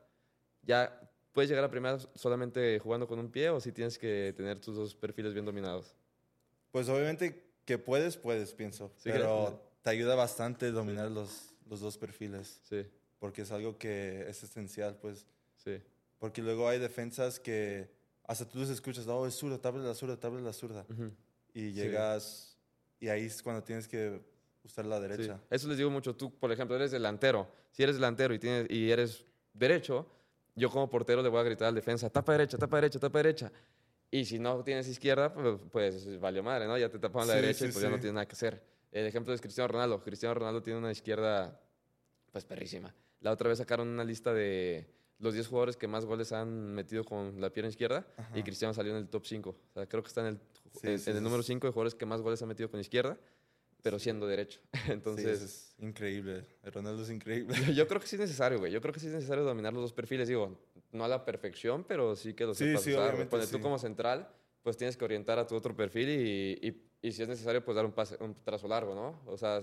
Ya 0.62 1.10
puedes 1.32 1.48
llegar 1.48 1.64
a 1.64 1.70
primera 1.70 1.98
solamente 2.14 2.78
jugando 2.78 3.06
con 3.06 3.18
un 3.18 3.30
pie 3.30 3.50
o 3.50 3.60
si 3.60 3.72
tienes 3.72 3.98
que 3.98 4.34
tener 4.36 4.58
tus 4.58 4.74
dos 4.76 4.94
perfiles 4.94 5.32
bien 5.32 5.44
dominados. 5.44 5.94
Pues 6.72 6.88
obviamente 6.88 7.44
que 7.64 7.78
puedes, 7.78 8.16
puedes, 8.16 8.52
pienso. 8.52 8.92
Sí, 8.96 9.10
pero 9.12 9.62
te 9.86 9.90
ayuda 9.90 10.16
bastante 10.16 10.72
dominar 10.72 11.12
los, 11.12 11.54
los 11.70 11.78
dos 11.78 11.96
perfiles, 11.96 12.58
Sí, 12.64 12.84
porque 13.20 13.42
es 13.42 13.52
algo 13.52 13.78
que 13.78 14.28
es 14.28 14.42
esencial, 14.42 14.96
pues. 15.00 15.24
sí, 15.54 15.80
Porque 16.18 16.42
luego 16.42 16.68
hay 16.68 16.80
defensas 16.80 17.38
que 17.38 17.88
hasta 18.24 18.48
tú 18.48 18.58
los 18.58 18.68
escuchas, 18.68 19.06
oh, 19.06 19.28
es 19.28 19.36
zurda, 19.36 19.58
tabla 19.58 19.84
la 19.84 19.94
zurda, 19.94 20.18
tabla 20.18 20.40
la 20.40 20.52
zurda. 20.52 20.84
ujú, 20.90 21.12
Y 21.54 21.70
llegas, 21.70 22.58
y 22.98 23.06
ahí 23.06 23.26
es 23.26 23.40
cuando 23.40 23.62
tienes 23.62 23.86
que 23.86 24.20
usar 24.64 24.86
la 24.86 24.96
sí. 25.00 25.02
derecha. 25.08 25.40
Eso 25.48 25.68
les 25.68 25.78
digo 25.78 25.88
mucho. 25.88 26.16
Tú, 26.16 26.36
por 26.36 26.50
ejemplo, 26.50 26.74
eres 26.74 26.90
delantero. 26.90 27.46
Si 27.70 27.84
eres 27.84 27.94
delantero 27.94 28.34
y, 28.34 28.40
tienes, 28.40 28.66
y 28.68 28.90
eres 28.90 29.24
derecho, 29.54 30.04
yo 30.56 30.68
como 30.68 30.90
portero 30.90 31.22
le 31.22 31.28
voy 31.28 31.38
a 31.38 31.44
gritar 31.44 31.68
al 31.68 31.76
defensa, 31.76 32.10
tapa 32.10 32.32
derecha, 32.32 32.58
tapa 32.58 32.78
derecha, 32.78 32.98
tapa 32.98 33.18
derecha. 33.20 33.52
Y 34.10 34.24
si 34.24 34.40
no 34.40 34.64
tienes 34.64 34.88
izquierda, 34.88 35.32
pues, 35.32 35.60
pues 35.70 36.18
valió 36.18 36.42
madre, 36.42 36.66
¿no? 36.66 36.76
Ya 36.76 36.88
te 36.90 36.98
tapan 36.98 37.28
la 37.28 37.34
Sí, 37.34 37.40
derecha 37.40 37.64
y 37.66 37.68
sí, 37.68 37.72
pues 37.72 37.82
ya 37.84 37.88
no 37.88 37.96
sí. 37.98 38.00
tienes 38.00 38.14
nada 38.14 38.26
que 38.26 38.32
hacer. 38.32 38.75
El 38.92 39.06
ejemplo 39.06 39.34
es 39.34 39.40
Cristiano 39.40 39.68
Ronaldo. 39.68 40.02
Cristiano 40.02 40.34
Ronaldo 40.34 40.62
tiene 40.62 40.78
una 40.78 40.92
izquierda, 40.92 41.60
pues 42.32 42.44
perrísima. 42.44 42.94
La 43.20 43.32
otra 43.32 43.48
vez 43.48 43.58
sacaron 43.58 43.88
una 43.88 44.04
lista 44.04 44.32
de 44.32 44.86
los 45.18 45.34
10 45.34 45.48
jugadores 45.48 45.76
que 45.76 45.86
más 45.86 46.04
goles 46.04 46.32
han 46.32 46.74
metido 46.74 47.04
con 47.04 47.40
la 47.40 47.50
pierna 47.50 47.70
izquierda 47.70 48.06
y. 48.34 48.42
Cristiano 48.42 48.74
salió 48.74 48.92
en 48.92 48.98
el 48.98 49.08
top 49.08 49.24
5. 49.24 49.50
O 49.50 49.72
sea, 49.74 49.86
creo 49.86 50.02
que 50.02 50.08
está 50.08 50.20
en 50.20 50.26
el, 50.26 50.40
Sí, 50.80 50.88
en, 50.88 50.98
sí, 50.98 51.10
en 51.10 51.16
el 51.16 51.22
número 51.22 51.42
sí. 51.42 51.48
5 51.48 51.66
de 51.66 51.72
jugadores 51.72 51.94
que 51.94 52.06
más 52.06 52.20
goles 52.20 52.42
ha 52.42 52.46
metido 52.46 52.70
con 52.70 52.80
izquierda, 52.80 53.18
pero 53.82 53.98
siendo 53.98 54.26
derecho. 54.26 54.60
Entonces... 54.88 55.42
es 55.42 55.74
increíble. 55.78 56.44
Ronaldo 56.64 57.02
es 57.02 57.10
increíble. 57.10 57.54
Yo, 57.66 57.72
yo 57.72 57.88
creo 57.88 58.00
que 58.00 58.06
sí 58.06 58.16
es 58.16 58.20
necesario, 58.20 58.58
güey. 58.58 58.72
Yo 58.72 58.80
creo 58.80 58.92
que 58.92 59.00
sí 59.00 59.06
es 59.06 59.12
necesario 59.12 59.44
dominar 59.44 59.72
los 59.72 59.82
dos 59.82 59.92
perfiles. 59.92 60.28
Digo, 60.28 60.58
no 60.92 61.04
a 61.04 61.08
la 61.08 61.24
perfección, 61.24 61.84
pero 61.84 62.16
sí 62.16 62.34
que 62.34 62.44
los 62.44 62.58
sepas 62.58 62.86
usar. 62.86 63.28
Ponle 63.28 63.46
tú 63.46 63.60
como 63.60 63.78
central, 63.78 64.28
pues 64.62 64.76
tienes 64.76 64.96
que 64.96 65.04
orientar 65.04 65.38
a 65.38 65.46
tu 65.46 65.54
otro 65.54 65.74
perfil 65.74 66.08
y, 66.08 66.66
y, 66.66 66.82
y 67.02 67.12
si 67.12 67.22
es 67.22 67.28
necesario, 67.28 67.64
pues 67.64 67.74
dar 67.76 67.84
un, 67.84 67.92
pase, 67.92 68.16
un 68.20 68.34
trazo 68.42 68.66
largo, 68.68 68.94
¿no? 68.94 69.20
O 69.30 69.36
sea, 69.36 69.60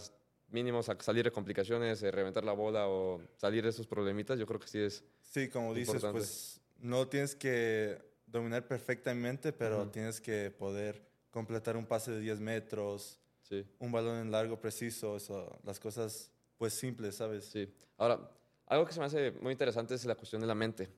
mínimo 0.49 0.81
sa- 0.83 0.97
salir 0.99 1.23
de 1.25 1.31
complicaciones, 1.31 2.01
eh, 2.03 2.11
reventar 2.11 2.43
la 2.43 2.53
bola 2.53 2.87
o 2.87 3.21
salir 3.37 3.63
de 3.63 3.69
esos 3.69 3.87
problemitas, 3.87 4.37
yo 4.39 4.45
creo 4.45 4.59
que 4.59 4.67
sí 4.67 4.79
es... 4.79 5.03
Sí, 5.21 5.49
como 5.49 5.73
dices, 5.73 5.95
Importante. 5.95 6.19
pues 6.19 6.61
no 6.79 7.07
tienes 7.07 7.35
que 7.35 7.97
dominar 8.27 8.67
perfectamente, 8.67 9.51
pero 9.53 9.81
Ujú. 9.83 9.91
tienes 9.91 10.21
que 10.21 10.51
poder 10.51 11.01
completar 11.31 11.75
un 11.77 11.85
pase 11.85 12.11
de 12.11 12.19
10 12.19 12.39
metros, 12.39 13.19
Sí, 13.41 13.65
un 13.79 13.91
balón 13.91 14.19
en 14.19 14.31
largo 14.31 14.59
preciso, 14.61 15.17
eso, 15.17 15.59
las 15.65 15.77
cosas 15.77 16.31
pues 16.57 16.73
simples, 16.73 17.15
¿sabes? 17.17 17.43
sí. 17.45 17.67
Ahora, 17.97 18.31
algo 18.67 18.85
que 18.85 18.93
se 18.93 18.99
me 19.01 19.05
hace 19.05 19.31
muy 19.31 19.51
interesante 19.51 19.95
es 19.95 20.05
la 20.05 20.15
cuestión 20.15 20.39
de 20.39 20.47
la 20.47 20.55
mente. 20.55 20.89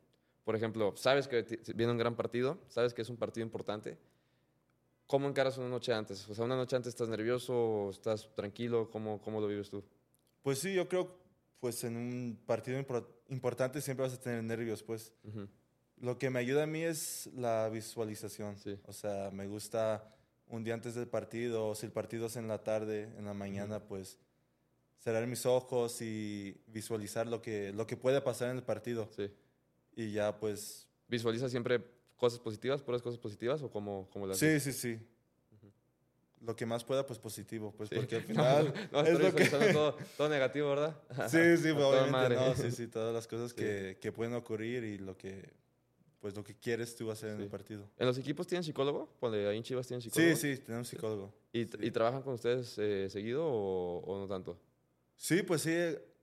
Por 0.43 0.55
ejemplo, 0.55 0.93
sabes 0.95 1.27
que 1.27 1.41
viene 1.73 1.91
un 1.91 1.97
gran 1.97 2.15
partido, 2.15 2.59
sabes 2.67 2.93
que 2.93 3.01
es 3.01 3.09
un 3.09 3.17
partido 3.17 3.43
importante. 3.43 3.97
¿Cómo 5.07 5.27
encaras 5.27 5.57
una 5.57 5.69
noche 5.69 5.93
antes? 5.93 6.27
O 6.29 6.33
sea, 6.33 6.45
una 6.45 6.55
noche 6.55 6.75
antes 6.75 6.89
estás 6.89 7.09
nervioso, 7.09 7.89
estás 7.91 8.33
tranquilo, 8.33 8.89
¿cómo, 8.89 9.21
cómo 9.21 9.39
lo 9.39 9.47
vives 9.47 9.69
tú? 9.69 9.83
Pues 10.41 10.59
sí, 10.59 10.73
yo 10.73 10.87
creo, 10.89 11.15
pues 11.59 11.83
en 11.83 11.95
un 11.95 12.39
partido 12.45 12.79
impor- 12.79 13.07
importante 13.29 13.81
siempre 13.81 14.03
vas 14.05 14.13
a 14.13 14.19
tener 14.19 14.43
nervios, 14.43 14.81
pues. 14.83 15.13
Ujú, 15.23 15.47
Lo 16.01 16.17
que 16.17 16.29
me 16.29 16.39
ayuda 16.39 16.63
a 16.63 16.67
mí 16.67 16.81
es 16.81 17.29
la 17.35 17.69
visualización. 17.69 18.57
Sí. 18.57 18.79
O 18.85 18.93
sea, 18.93 19.29
me 19.31 19.47
gusta 19.47 20.11
un 20.47 20.63
día 20.63 20.73
antes 20.73 20.95
del 20.95 21.07
partido, 21.07 21.67
o 21.69 21.75
si 21.75 21.85
el 21.85 21.91
partido 21.91 22.25
es 22.27 22.35
en 22.35 22.47
la 22.47 22.63
tarde, 22.63 23.03
en 23.17 23.25
la 23.25 23.33
mañana, 23.33 23.79
pues 23.87 24.17
cerrar 24.99 25.27
mis 25.27 25.45
ojos 25.45 26.01
y 26.01 26.59
visualizar 26.67 27.27
lo 27.27 27.41
que, 27.41 27.71
lo 27.73 27.85
que 27.85 27.95
puede 27.95 28.21
pasar 28.21 28.49
en 28.49 28.57
el 28.57 28.63
partido. 28.63 29.07
Sí. 29.15 29.29
Y 29.95 30.11
ya, 30.11 30.39
pues, 30.39 30.87
¿Visualizas 31.07 31.51
siempre 31.51 31.83
cosas 32.17 32.39
positivas, 32.39 32.81
puras 32.81 33.01
cosas 33.01 33.19
positivas 33.19 33.61
o 33.61 33.69
cómo, 33.69 34.07
cómo 34.11 34.25
las 34.27 34.37
sí, 34.37 34.59
sí, 34.59 34.71
sí. 34.71 34.99
Lo 36.41 36.55
que 36.55 36.65
más 36.65 36.83
pueda, 36.83 37.07
pues 37.07 37.17
positivo, 37.17 37.73
pues 37.75 37.89
Sí. 37.89 37.95
porque 37.95 38.17
al 38.17 38.21
No, 38.27 38.27
final 38.27 38.73
no, 38.91 39.01
es 39.01 39.07
estoy 39.09 39.31
lo 39.31 39.35
que... 39.35 39.45
todo, 39.73 39.95
todo 40.17 40.29
negativo, 40.29 40.69
¿verdad? 40.69 40.95
Sí, 41.27 41.57
sí, 41.57 41.69
obviamente, 41.71 42.35
no, 42.35 42.55
sí, 42.55 42.71
sí, 42.71 42.87
todas 42.87 43.13
las 43.13 43.25
cosas 43.27 43.51
Sí. 43.51 43.55
que, 43.57 43.97
que 43.99 44.11
pueden 44.11 44.33
ocurrir 44.35 44.83
y 44.83 44.97
lo 44.99 45.17
que, 45.17 45.53
pues 46.19 46.35
lo 46.35 46.43
que 46.43 46.53
quieres 46.55 46.95
tú 46.95 47.09
hacer 47.09 47.31
en 47.31 47.37
Sí. 47.37 47.43
el 47.43 47.49
partido. 47.49 47.89
¿En 47.97 48.05
los 48.05 48.17
equipos 48.17 48.45
tienen 48.45 48.63
psicólogo? 48.63 49.07
Ponle, 49.19 49.47
ahí 49.47 49.57
en 49.57 49.63
Chivas 49.63 49.87
tienen 49.87 50.01
psicólogo. 50.01 50.35
Sí, 50.35 50.55
sí, 50.55 50.61
tenemos 50.61 50.87
psicólogo. 50.87 51.33
¿Y, 51.51 51.61
y 51.87 51.91
trabajan 51.91 52.21
con 52.21 52.33
ustedes 52.35 52.77
eh, 52.77 53.09
seguido 53.09 53.43
o, 53.45 53.99
o 54.05 54.19
no 54.19 54.27
tanto? 54.27 54.59
Sí, 55.15 55.41
pues 55.41 55.61
sí, 55.61 55.71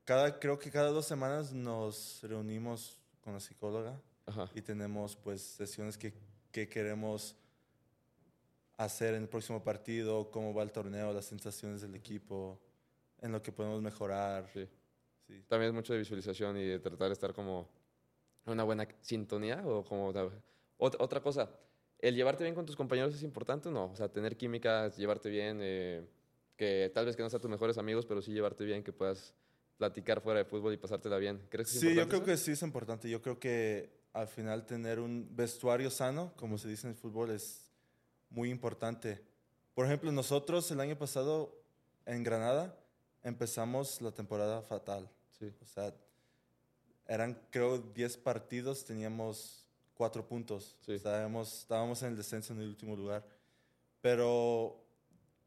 cada, 0.04 0.38
creo 0.38 0.58
que 0.58 0.70
cada 0.70 0.90
dos 0.90 1.06
semanas 1.06 1.52
nos 1.52 2.20
reunimos 2.22 2.98
con 3.22 3.32
la 3.32 3.40
psicóloga 3.40 4.00
Ajá. 4.26 4.48
y 4.54 4.60
tenemos 4.62 5.16
pues 5.16 5.40
sesiones 5.42 5.98
que, 5.98 6.12
que 6.50 6.68
queremos 6.68 7.36
hacer 8.76 9.14
en 9.14 9.22
el 9.22 9.28
próximo 9.28 9.62
partido, 9.62 10.30
cómo 10.30 10.54
va 10.54 10.62
el 10.62 10.72
torneo, 10.72 11.12
las 11.12 11.26
sensaciones 11.26 11.80
del 11.80 11.94
equipo, 11.94 12.58
en 13.20 13.32
lo 13.32 13.42
que 13.42 13.52
podemos 13.52 13.80
mejorar. 13.82 14.48
Sí. 14.52 14.68
Sí. 15.26 15.44
También 15.48 15.70
es 15.70 15.74
mucho 15.74 15.92
de 15.92 16.00
visualización 16.00 16.56
y 16.56 16.64
de 16.64 16.78
tratar 16.78 17.08
de 17.08 17.12
estar 17.14 17.32
como 17.32 17.68
en 18.46 18.52
una 18.54 18.64
buena 18.64 18.88
sintonía 19.00 19.62
o 19.64 19.84
como... 19.84 20.12
Otra, 20.78 20.98
otra 21.04 21.20
cosa, 21.20 21.48
¿el 22.00 22.16
llevarte 22.16 22.42
bien 22.42 22.56
con 22.56 22.66
tus 22.66 22.74
compañeros 22.74 23.14
es 23.14 23.22
importante 23.22 23.68
o 23.68 23.72
no? 23.72 23.84
O 23.92 23.96
sea, 23.96 24.08
tener 24.08 24.36
química, 24.36 24.88
llevarte 24.88 25.30
bien, 25.30 25.58
eh, 25.62 26.04
que 26.56 26.90
tal 26.92 27.06
vez 27.06 27.14
que 27.14 27.22
no 27.22 27.30
sean 27.30 27.40
tus 27.40 27.50
mejores 27.50 27.78
amigos, 27.78 28.04
pero 28.04 28.20
sí 28.20 28.32
llevarte 28.32 28.64
bien, 28.64 28.82
que 28.82 28.92
puedas 28.92 29.32
platicar 29.76 30.20
fuera 30.20 30.38
de 30.40 30.44
fútbol 30.44 30.72
y 30.72 30.76
pasártela 30.76 31.18
bien. 31.18 31.40
¿Crees 31.48 31.70
que 31.70 31.74
es 31.76 31.80
Sí, 31.80 31.94
yo 31.94 32.06
creo 32.08 32.18
eso? 32.18 32.24
que 32.26 32.36
sí 32.36 32.52
es 32.52 32.62
importante. 32.62 33.08
Yo 33.08 33.22
creo 33.22 33.38
que 33.38 34.01
al 34.12 34.28
final 34.28 34.66
tener 34.66 35.00
un 35.00 35.28
vestuario 35.34 35.90
sano, 35.90 36.32
como 36.36 36.58
se 36.58 36.68
dice 36.68 36.86
en 36.86 36.92
el 36.92 36.98
fútbol, 36.98 37.30
es 37.30 37.66
muy 38.30 38.50
importante. 38.50 39.24
Por 39.74 39.86
ejemplo, 39.86 40.12
nosotros 40.12 40.70
el 40.70 40.80
año 40.80 40.96
pasado 40.98 41.58
en 42.04 42.22
Granada 42.22 42.76
empezamos 43.22 44.00
la 44.00 44.12
temporada 44.12 44.62
fatal. 44.62 45.08
Sí, 45.38 45.52
O 45.62 45.66
sea, 45.66 45.94
eran 47.06 47.40
creo 47.50 47.78
10 47.78 48.16
partidos, 48.18 48.84
teníamos 48.84 49.66
4 49.94 50.26
puntos. 50.26 50.76
Sí. 50.84 50.92
Estábamos, 50.92 51.60
estábamos 51.60 52.02
en 52.02 52.10
el 52.10 52.16
descenso 52.16 52.52
en 52.52 52.60
el 52.60 52.68
último 52.68 52.96
lugar. 52.96 53.24
Pero 54.00 54.84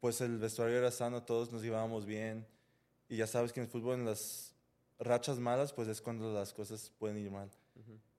pues 0.00 0.20
el 0.20 0.38
vestuario 0.38 0.76
era 0.76 0.90
sano, 0.90 1.22
todos 1.22 1.52
nos 1.52 1.62
llevábamos 1.62 2.04
bien. 2.04 2.46
Y 3.08 3.16
ya 3.16 3.26
sabes 3.26 3.52
que 3.52 3.60
en 3.60 3.66
el 3.66 3.70
fútbol, 3.70 3.94
en 4.00 4.04
las 4.04 4.54
rachas 4.98 5.38
malas, 5.38 5.72
pues 5.72 5.88
es 5.88 6.00
cuando 6.00 6.32
las 6.32 6.52
cosas 6.52 6.90
pueden 6.98 7.18
ir 7.18 7.30
mal. 7.30 7.50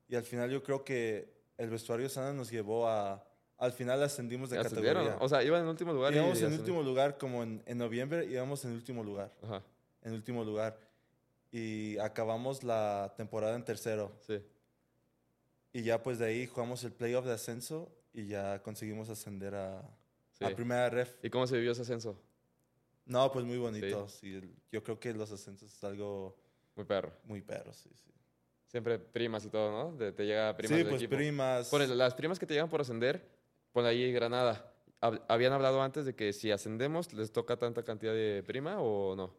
Y 0.08 0.16
al 0.16 0.24
final 0.24 0.50
yo 0.50 0.64
creo 0.64 0.84
que 0.84 1.34
el 1.58 1.70
vestuario 1.70 2.08
sano 2.10 2.34
nos 2.34 2.50
llevó 2.52 2.88
a... 2.88 3.24
Al 3.58 3.72
final 3.72 4.04
ascendimos 4.04 4.52
de 4.52 4.58
categoría. 4.62 4.94
¿no? 5.16 5.18
O 5.20 5.28
sea, 5.28 5.44
iban 5.44 5.64
en 5.64 5.68
último 5.68 5.92
lugar 5.92 6.14
y... 6.14 6.18
íbamos 6.18 6.38
en 6.38 6.46
ascendieron. 6.46 6.60
último 6.78 6.84
lugar, 6.84 7.18
como 7.18 7.42
en, 7.44 7.64
en 7.66 7.78
noviembre, 7.80 8.26
íbamos 8.26 8.64
en 8.66 8.72
último 8.74 9.04
lugar. 9.04 9.34
Ajá, 9.42 9.64
En 10.04 10.14
último 10.14 10.44
lugar. 10.44 10.80
Y 11.52 11.98
acabamos 11.98 12.64
la 12.64 13.14
temporada 13.18 13.56
en 13.56 13.64
tercero. 13.66 14.12
sí. 14.28 14.42
Y 15.74 15.84
ya 15.84 16.02
pues 16.02 16.18
de 16.18 16.26
ahí 16.26 16.48
jugamos 16.48 16.84
el 16.84 16.92
playoff 16.92 17.26
de 17.26 17.34
ascenso 17.34 17.92
y 18.14 18.26
ya 18.28 18.64
conseguimos 18.64 19.10
ascender 19.10 19.54
a, 19.54 19.82
sí. 20.34 20.44
a 20.46 20.56
primera 20.56 20.90
ref. 20.90 21.14
¿Y 21.24 21.30
cómo 21.30 21.46
se 21.46 21.56
vivió 21.58 21.74
ese 21.74 21.84
ascenso? 21.84 22.20
No, 23.06 23.32
pues 23.32 23.46
muy 23.46 23.58
bonito. 23.58 24.08
Sí, 24.10 24.34
el- 24.36 24.56
yo 24.72 24.82
creo 24.84 25.00
que 25.00 25.14
los 25.14 25.32
ascensos 25.32 25.72
es 25.72 25.84
algo 25.84 26.36
Muy 26.76 26.86
perro. 26.86 27.12
muy 27.26 27.42
perro, 27.42 27.74
sí, 27.74 27.90
sí. 27.96 28.12
Siempre 28.68 29.00
primas 29.00 29.46
y 29.46 29.50
todo, 29.50 29.72
¿no? 29.72 29.98
De- 29.98 30.12
te 30.12 30.26
llega 30.26 30.56
primas 30.58 30.78
sí, 30.78 30.84
del 30.84 30.88
pues 30.90 31.02
equipo. 31.02 31.16
primas. 31.18 31.70
Ponle, 31.70 31.88
las 31.88 32.14
primas 32.16 32.38
que 32.38 32.46
te 32.46 32.54
llegan 32.54 32.70
por 32.70 32.82
ascender, 32.82 33.26
pon 33.72 33.86
ahí 33.86 34.12
Granada. 34.12 34.72
Hab- 35.02 35.24
¿Habían 35.30 35.54
hablado 35.54 35.82
antes 35.82 36.06
de 36.06 36.16
que 36.16 36.34
si 36.34 36.52
ascendemos 36.52 37.14
les 37.14 37.32
toca 37.32 37.56
tanta 37.58 37.84
cantidad 37.84 38.14
de 38.14 38.44
prima 38.46 38.80
o 38.82 39.16
no? 39.16 39.34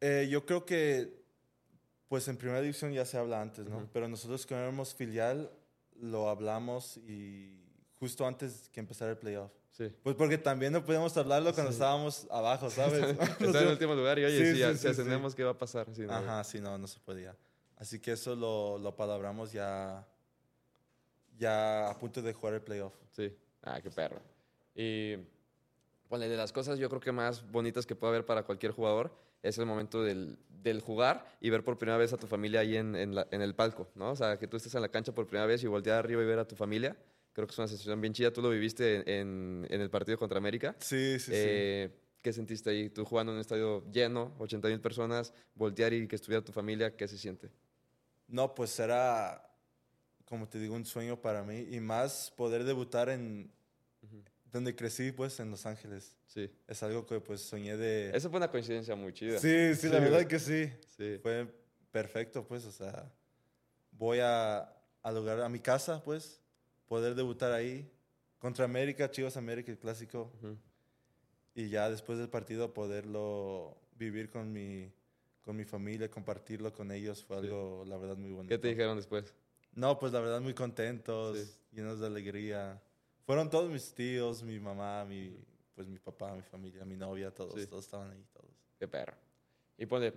Eh, 0.00 0.28
yo 0.30 0.44
creo 0.46 0.64
que 0.64 1.20
pues 2.08 2.26
en 2.26 2.36
primera 2.36 2.60
división 2.60 2.92
ya 2.92 3.04
se 3.04 3.16
habla 3.18 3.40
antes, 3.40 3.66
¿no? 3.68 3.76
Ujú. 3.78 3.88
Pero 3.92 4.08
nosotros 4.08 4.44
que 4.46 4.54
éramos 4.54 4.94
filial 4.94 5.50
lo 6.00 6.28
hablamos 6.28 6.96
y 6.96 7.62
justo 8.00 8.26
antes 8.26 8.68
que 8.72 8.80
empezara 8.80 9.12
el 9.12 9.18
playoff. 9.18 9.52
Sí. 9.70 9.92
Pues 10.02 10.16
porque 10.16 10.36
también 10.36 10.72
no 10.72 10.84
podíamos 10.84 11.16
hablarlo 11.16 11.52
cuando 11.52 11.70
Sí. 11.70 11.76
estábamos 11.76 12.26
abajo, 12.30 12.68
¿sabes? 12.70 13.16
Está 13.40 13.62
en 13.62 13.68
último 13.68 13.94
lugar 13.94 14.18
y 14.18 14.24
oye, 14.24 14.38
Sí, 14.54 14.60
si, 14.60 14.78
si 14.78 14.88
ascendemos, 14.88 15.34
¿qué 15.36 15.44
va 15.44 15.52
a 15.52 15.58
pasar? 15.58 15.86
No, 15.96 16.12
Ajá, 16.12 16.42
sí, 16.42 16.60
no, 16.60 16.76
no 16.76 16.88
se 16.88 16.98
podía. 16.98 17.36
Así 17.80 17.98
que 17.98 18.12
eso 18.12 18.36
lo, 18.36 18.78
lo 18.78 18.94
palabramos 18.94 19.50
ya, 19.52 20.06
ya 21.38 21.88
a 21.90 21.98
punto 21.98 22.22
de 22.22 22.32
jugar 22.32 22.54
el 22.54 22.62
playoff. 22.62 22.94
Sí. 23.12 23.34
Ah, 23.62 23.80
qué 23.80 23.90
perro. 23.90 24.20
Y 24.74 25.16
ponle, 26.08 26.28
de 26.28 26.36
las 26.36 26.52
cosas 26.52 26.78
yo 26.78 26.88
creo 26.88 27.00
que 27.00 27.12
más 27.12 27.50
bonitas 27.50 27.86
que 27.86 27.96
puede 27.96 28.10
haber 28.12 28.26
para 28.26 28.42
cualquier 28.44 28.72
jugador 28.72 29.12
es 29.42 29.56
el 29.58 29.64
momento 29.66 30.02
del, 30.02 30.38
del 30.62 30.80
jugar 30.82 31.26
y 31.40 31.48
ver 31.50 31.64
por 31.64 31.78
primera 31.78 31.96
vez 31.96 32.12
a 32.12 32.18
tu 32.18 32.26
familia 32.26 32.60
ahí 32.60 32.76
en, 32.76 32.94
en, 32.94 33.14
la- 33.14 33.26
en 33.30 33.40
el 33.40 33.54
palco, 33.54 33.88
¿no? 33.94 34.10
O 34.10 34.16
sea, 34.16 34.38
que 34.38 34.46
tú 34.46 34.56
estés 34.58 34.74
en 34.74 34.82
la 34.82 34.88
cancha 34.90 35.12
por 35.12 35.26
primera 35.26 35.46
vez 35.46 35.62
y 35.64 35.66
voltear 35.66 35.98
arriba 35.98 36.22
y 36.22 36.26
ver 36.26 36.38
a 36.38 36.46
tu 36.46 36.56
familia. 36.56 36.96
Creo 37.32 37.46
que 37.46 37.52
es 37.52 37.58
una 37.58 37.68
sensación 37.68 38.00
bien 38.00 38.12
chida. 38.12 38.30
Tú 38.32 38.42
lo 38.42 38.50
viviste 38.50 38.96
en, 39.18 39.66
en- 39.70 39.80
el 39.80 39.88
partido 39.88 40.18
contra 40.18 40.36
América. 40.36 40.76
Sí, 40.78 41.18
sí, 41.18 41.26
sí. 41.26 41.32
Eh, 41.34 41.90
¿Qué 42.20 42.34
sentiste 42.34 42.68
ahí? 42.68 42.90
Tú 42.90 43.06
jugando 43.06 43.32
en 43.32 43.36
un 43.36 43.40
estadio 43.40 43.82
lleno, 43.90 44.34
80 44.38 44.68
mil 44.68 44.80
personas, 44.80 45.32
voltear 45.54 45.94
y 45.94 46.06
que 46.06 46.16
estuviera 46.16 46.44
tu 46.44 46.52
familia, 46.52 46.94
¿qué 46.94 47.08
se 47.08 47.16
siente? 47.16 47.50
No, 48.30 48.54
pues 48.54 48.78
era, 48.78 49.50
como 50.24 50.48
te 50.48 50.58
digo, 50.58 50.74
un 50.74 50.86
sueño 50.86 51.20
para 51.20 51.42
mí 51.42 51.66
y 51.70 51.80
más 51.80 52.32
poder 52.36 52.64
debutar 52.64 53.08
en 53.08 53.52
donde 54.52 54.74
crecí, 54.74 55.12
pues 55.12 55.38
en 55.40 55.50
Los 55.50 55.66
Ángeles. 55.66 56.16
Sí. 56.26 56.50
Es 56.66 56.82
algo 56.82 57.06
que 57.06 57.20
pues 57.20 57.40
soñé 57.40 57.76
de... 57.76 58.10
Esa 58.16 58.28
fue 58.28 58.38
una 58.38 58.50
coincidencia 58.50 58.96
muy 58.96 59.12
chida. 59.12 59.38
Sí, 59.38 59.74
sí, 59.74 59.88
la 59.88 60.00
verdad 60.00 60.26
que 60.26 60.38
sí. 60.38 60.72
Sí. 60.96 61.18
Fue 61.22 61.46
perfecto, 61.90 62.46
pues, 62.46 62.64
o 62.64 62.72
sea, 62.72 63.12
voy 63.92 64.18
a, 64.20 64.72
al 65.02 65.14
lugar, 65.14 65.40
a 65.40 65.48
mi 65.48 65.60
casa, 65.60 66.02
pues, 66.02 66.40
poder 66.88 67.14
debutar 67.14 67.52
ahí 67.52 67.90
contra 68.38 68.64
América, 68.64 69.10
Chivas 69.10 69.36
América, 69.36 69.70
el 69.70 69.78
clásico, 69.78 70.32
y 71.54 71.68
ya 71.68 71.90
después 71.90 72.18
del 72.18 72.28
partido 72.28 72.72
poderlo 72.72 73.76
vivir 73.96 74.30
con 74.30 74.52
mi, 74.52 74.92
con 75.50 75.56
mi 75.56 75.64
familia, 75.64 76.08
compartirlo 76.08 76.72
con 76.72 76.92
ellos, 76.92 77.24
fue 77.24 77.40
Sí. 77.40 77.46
algo, 77.48 77.84
la 77.84 77.96
verdad, 77.96 78.16
muy 78.16 78.30
bonito. 78.30 78.54
¿Qué 78.54 78.58
te 78.58 78.68
dijeron 78.68 78.96
después? 78.96 79.34
No, 79.74 79.98
pues 79.98 80.12
la 80.12 80.20
verdad 80.20 80.40
muy 80.40 80.54
contentos, 80.54 81.36
Sí. 81.36 81.52
llenos 81.72 81.98
de 81.98 82.06
alegría. 82.06 82.80
Fueron 83.26 83.50
todos 83.50 83.68
mis 83.68 83.92
tíos, 83.92 84.44
mi 84.44 84.60
mamá, 84.60 85.04
mi, 85.04 85.36
pues 85.74 85.88
mi 85.88 85.98
papá, 85.98 86.36
mi 86.36 86.42
familia, 86.42 86.84
mi 86.84 86.96
novia, 86.96 87.32
todos, 87.34 87.60
Sí. 87.60 87.66
todos 87.66 87.84
estaban 87.84 88.12
ahí, 88.12 88.24
todos. 88.32 88.48
Qué 88.78 88.86
perro. 88.86 89.14
Y 89.76 89.86
ponle, 89.86 90.12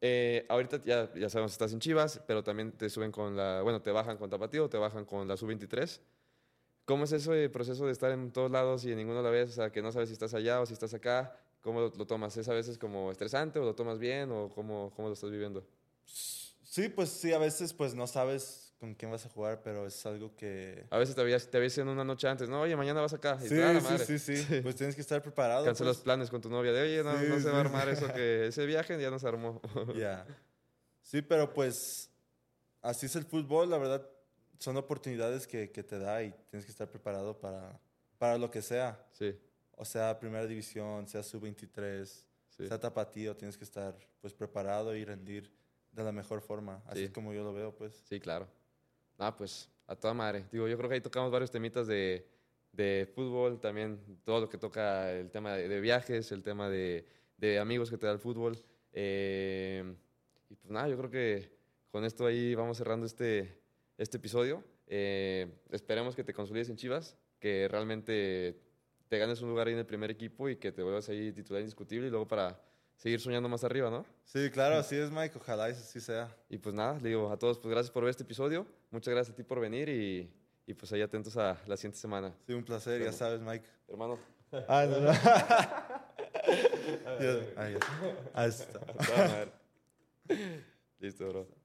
eh, 0.00 0.44
ahorita 0.48 0.82
ya, 0.84 1.14
ya 1.14 1.30
sabemos 1.30 1.52
que 1.52 1.54
estás 1.54 1.72
en 1.72 1.78
Chivas, 1.78 2.20
pero 2.26 2.42
también 2.42 2.72
te 2.72 2.90
suben 2.90 3.12
con 3.12 3.36
la, 3.36 3.62
bueno, 3.62 3.80
te 3.80 3.92
bajan 3.92 4.16
con 4.18 4.28
Tapatío, 4.28 4.68
te 4.68 4.76
bajan 4.76 5.04
con 5.04 5.28
la 5.28 5.36
Sub-23. 5.36 6.00
¿Cómo 6.84 7.04
es 7.04 7.12
ese 7.12 7.48
proceso 7.48 7.86
de 7.86 7.92
estar 7.92 8.10
en 8.10 8.32
todos 8.32 8.50
lados 8.50 8.84
y 8.84 8.90
en 8.90 8.96
ninguno 8.98 9.20
a 9.20 9.22
la 9.22 9.30
vez? 9.30 9.50
O 9.50 9.52
sea, 9.52 9.70
que 9.70 9.80
no 9.82 9.92
sabes 9.92 10.08
si 10.08 10.14
estás 10.14 10.34
allá 10.34 10.60
o 10.60 10.66
si 10.66 10.72
estás 10.72 10.92
acá. 10.94 11.38
¿Cómo 11.64 11.80
lo, 11.80 11.88
lo 11.88 12.06
tomas? 12.06 12.36
¿Es 12.36 12.46
a 12.48 12.52
veces 12.52 12.76
como 12.76 13.10
estresante 13.10 13.58
o 13.58 13.64
lo 13.64 13.74
tomas 13.74 13.98
bien 13.98 14.30
o 14.30 14.50
cómo, 14.50 14.92
cómo 14.94 15.08
lo 15.08 15.14
estás 15.14 15.30
viviendo? 15.30 15.66
Sí, 16.04 16.90
pues 16.90 17.08
sí, 17.08 17.32
a 17.32 17.38
veces 17.38 17.72
pues 17.72 17.94
no 17.94 18.06
sabes 18.06 18.74
con 18.78 18.94
quién 18.94 19.10
vas 19.10 19.24
a 19.24 19.30
jugar, 19.30 19.62
pero 19.62 19.86
es 19.86 20.04
algo 20.04 20.36
que... 20.36 20.86
A 20.90 20.98
veces 20.98 21.14
te 21.14 21.22
avisas, 21.22 21.48
te 21.50 21.56
avisan 21.56 21.88
una 21.88 22.04
noche 22.04 22.28
antes, 22.28 22.50
no, 22.50 22.60
oye, 22.60 22.76
mañana 22.76 23.00
vas 23.00 23.14
acá. 23.14 23.38
Y 23.42 23.48
Sí, 23.48 23.54
tú, 23.56 23.62
"Ah, 23.62 23.72
la 23.72 23.80
sí, 23.80 23.86
madre". 23.86 24.04
sí, 24.04 24.18
sí, 24.44 24.60
Pues 24.60 24.76
tienes 24.76 24.94
que 24.94 25.00
estar 25.00 25.22
preparado. 25.22 25.64
Cancelas 25.64 25.96
pues. 25.96 26.04
planes 26.04 26.28
con 26.28 26.42
tu 26.42 26.50
novia 26.50 26.70
de, 26.72 26.82
oye, 26.82 27.02
no, 27.02 27.18
Sí, 27.18 27.26
no 27.30 27.40
se 27.40 27.50
va 27.50 27.56
a 27.56 27.60
armar 27.60 27.88
eso 27.88 28.12
que 28.12 28.48
ese 28.48 28.66
viaje 28.66 29.00
ya 29.00 29.10
nos 29.10 29.24
armó. 29.24 29.60
Ya. 29.96 30.26
Sí, 31.00 31.22
pero 31.22 31.52
pues 31.52 32.10
así 32.82 33.06
es 33.06 33.16
el 33.16 33.24
fútbol, 33.24 33.70
la 33.70 33.78
verdad. 33.78 34.06
son 34.58 34.76
oportunidades 34.76 35.46
que, 35.46 35.70
que 35.70 35.82
te 35.82 35.98
da 35.98 36.22
y 36.22 36.32
tienes 36.50 36.64
que 36.66 36.72
estar 36.72 36.90
preparado 36.90 37.38
para, 37.38 37.78
para 38.18 38.36
lo 38.38 38.50
que 38.50 38.60
sea. 38.62 39.06
Sí, 39.12 39.38
O 39.76 39.84
sea, 39.84 40.18
primera 40.18 40.46
división, 40.46 41.06
sea 41.08 41.22
sub-23, 41.22 42.04
sí. 42.48 42.66
sea 42.68 42.78
tapatío, 42.78 43.36
tienes 43.36 43.56
que 43.56 43.64
estar 43.64 43.96
pues 44.20 44.32
preparado 44.34 44.94
y 44.94 45.04
rendir 45.04 45.50
de 45.92 46.02
la 46.04 46.12
mejor 46.12 46.40
forma. 46.40 46.82
Así 46.86 47.00
Sí. 47.00 47.04
es 47.06 47.10
como 47.10 47.32
yo 47.32 47.42
lo 47.44 47.52
veo, 47.52 47.74
pues. 47.74 48.02
Sí, 48.08 48.18
claro. 48.20 48.48
Ah, 49.18 49.34
pues 49.36 49.68
a 49.86 49.94
toda 49.96 50.14
madre. 50.14 50.44
Digo, 50.50 50.66
yo 50.68 50.76
creo 50.76 50.88
que 50.88 50.94
ahí 50.96 51.00
tocamos 51.00 51.30
varios 51.30 51.50
temitas 51.50 51.86
de, 51.86 52.26
de 52.72 53.08
fútbol, 53.14 53.60
también 53.60 54.00
todo 54.24 54.40
lo 54.40 54.48
que 54.48 54.58
toca 54.58 55.12
el 55.12 55.30
tema 55.30 55.54
de, 55.54 55.68
de 55.68 55.80
viajes, 55.80 56.32
el 56.32 56.42
tema 56.42 56.68
de, 56.68 57.06
de 57.36 57.58
amigos 57.58 57.90
que 57.90 57.98
te 57.98 58.06
da 58.06 58.12
el 58.12 58.18
fútbol. 58.18 58.58
Eh, 58.92 59.94
y 60.50 60.54
pues 60.56 60.70
nada, 60.72 60.88
yo 60.88 60.96
creo 60.96 61.10
que 61.10 61.52
con 61.90 62.04
esto 62.04 62.26
ahí 62.26 62.54
vamos 62.54 62.78
cerrando 62.78 63.06
este, 63.06 63.60
este 63.98 64.16
episodio. 64.16 64.64
Eh, 64.86 65.48
esperemos 65.70 66.14
que 66.16 66.24
te 66.24 66.32
consolides 66.34 66.68
en 66.70 66.76
Chivas, 66.76 67.16
que 67.38 67.68
realmente 67.68 68.58
te 69.08 69.18
ganes 69.18 69.40
un 69.42 69.50
lugar 69.50 69.66
ahí 69.66 69.72
en 69.72 69.78
el 69.80 69.86
primer 69.86 70.10
equipo 70.10 70.48
y 70.48 70.56
que 70.56 70.72
te 70.72 70.82
vuelvas 70.82 71.08
ahí 71.08 71.32
titular 71.32 71.60
indiscutible 71.60 72.06
y 72.06 72.10
luego 72.10 72.26
para 72.26 72.60
seguir 72.96 73.20
soñando 73.20 73.48
más 73.48 73.64
arriba, 73.64 73.90
¿no? 73.90 74.04
Sí, 74.24 74.50
claro, 74.50 74.76
así 74.76 74.96
es, 74.96 75.10
Mike. 75.10 75.36
Ojalá 75.38 75.68
eso 75.68 75.82
sí 75.84 76.00
sea. 76.00 76.34
Y 76.48 76.58
pues 76.58 76.74
nada, 76.74 76.98
le 77.00 77.10
digo 77.10 77.30
a 77.30 77.38
todos, 77.38 77.58
pues 77.58 77.72
gracias 77.72 77.90
por 77.90 78.04
ver 78.04 78.10
este 78.10 78.22
episodio. 78.22 78.66
Muchas 78.90 79.12
gracias 79.12 79.34
a 79.34 79.36
ti 79.36 79.42
por 79.42 79.60
venir 79.60 79.88
y, 79.88 80.30
y 80.66 80.74
pues 80.74 80.92
ahí 80.92 81.02
atentos 81.02 81.36
a 81.36 81.58
la 81.66 81.76
siguiente 81.76 81.98
semana. 81.98 82.34
Sí, 82.46 82.52
un 82.52 82.64
placer, 82.64 83.02
ya 83.02 83.12
sabes, 83.12 83.40
Mike. 83.40 83.66
Hermano. 83.88 84.18
Ah, 84.68 84.86
no, 84.88 85.00
no. 85.00 85.12
Ah. 87.06 87.78
Ahí 88.34 88.48
está. 88.48 88.80
Listo, 90.98 91.28
bro. 91.28 91.63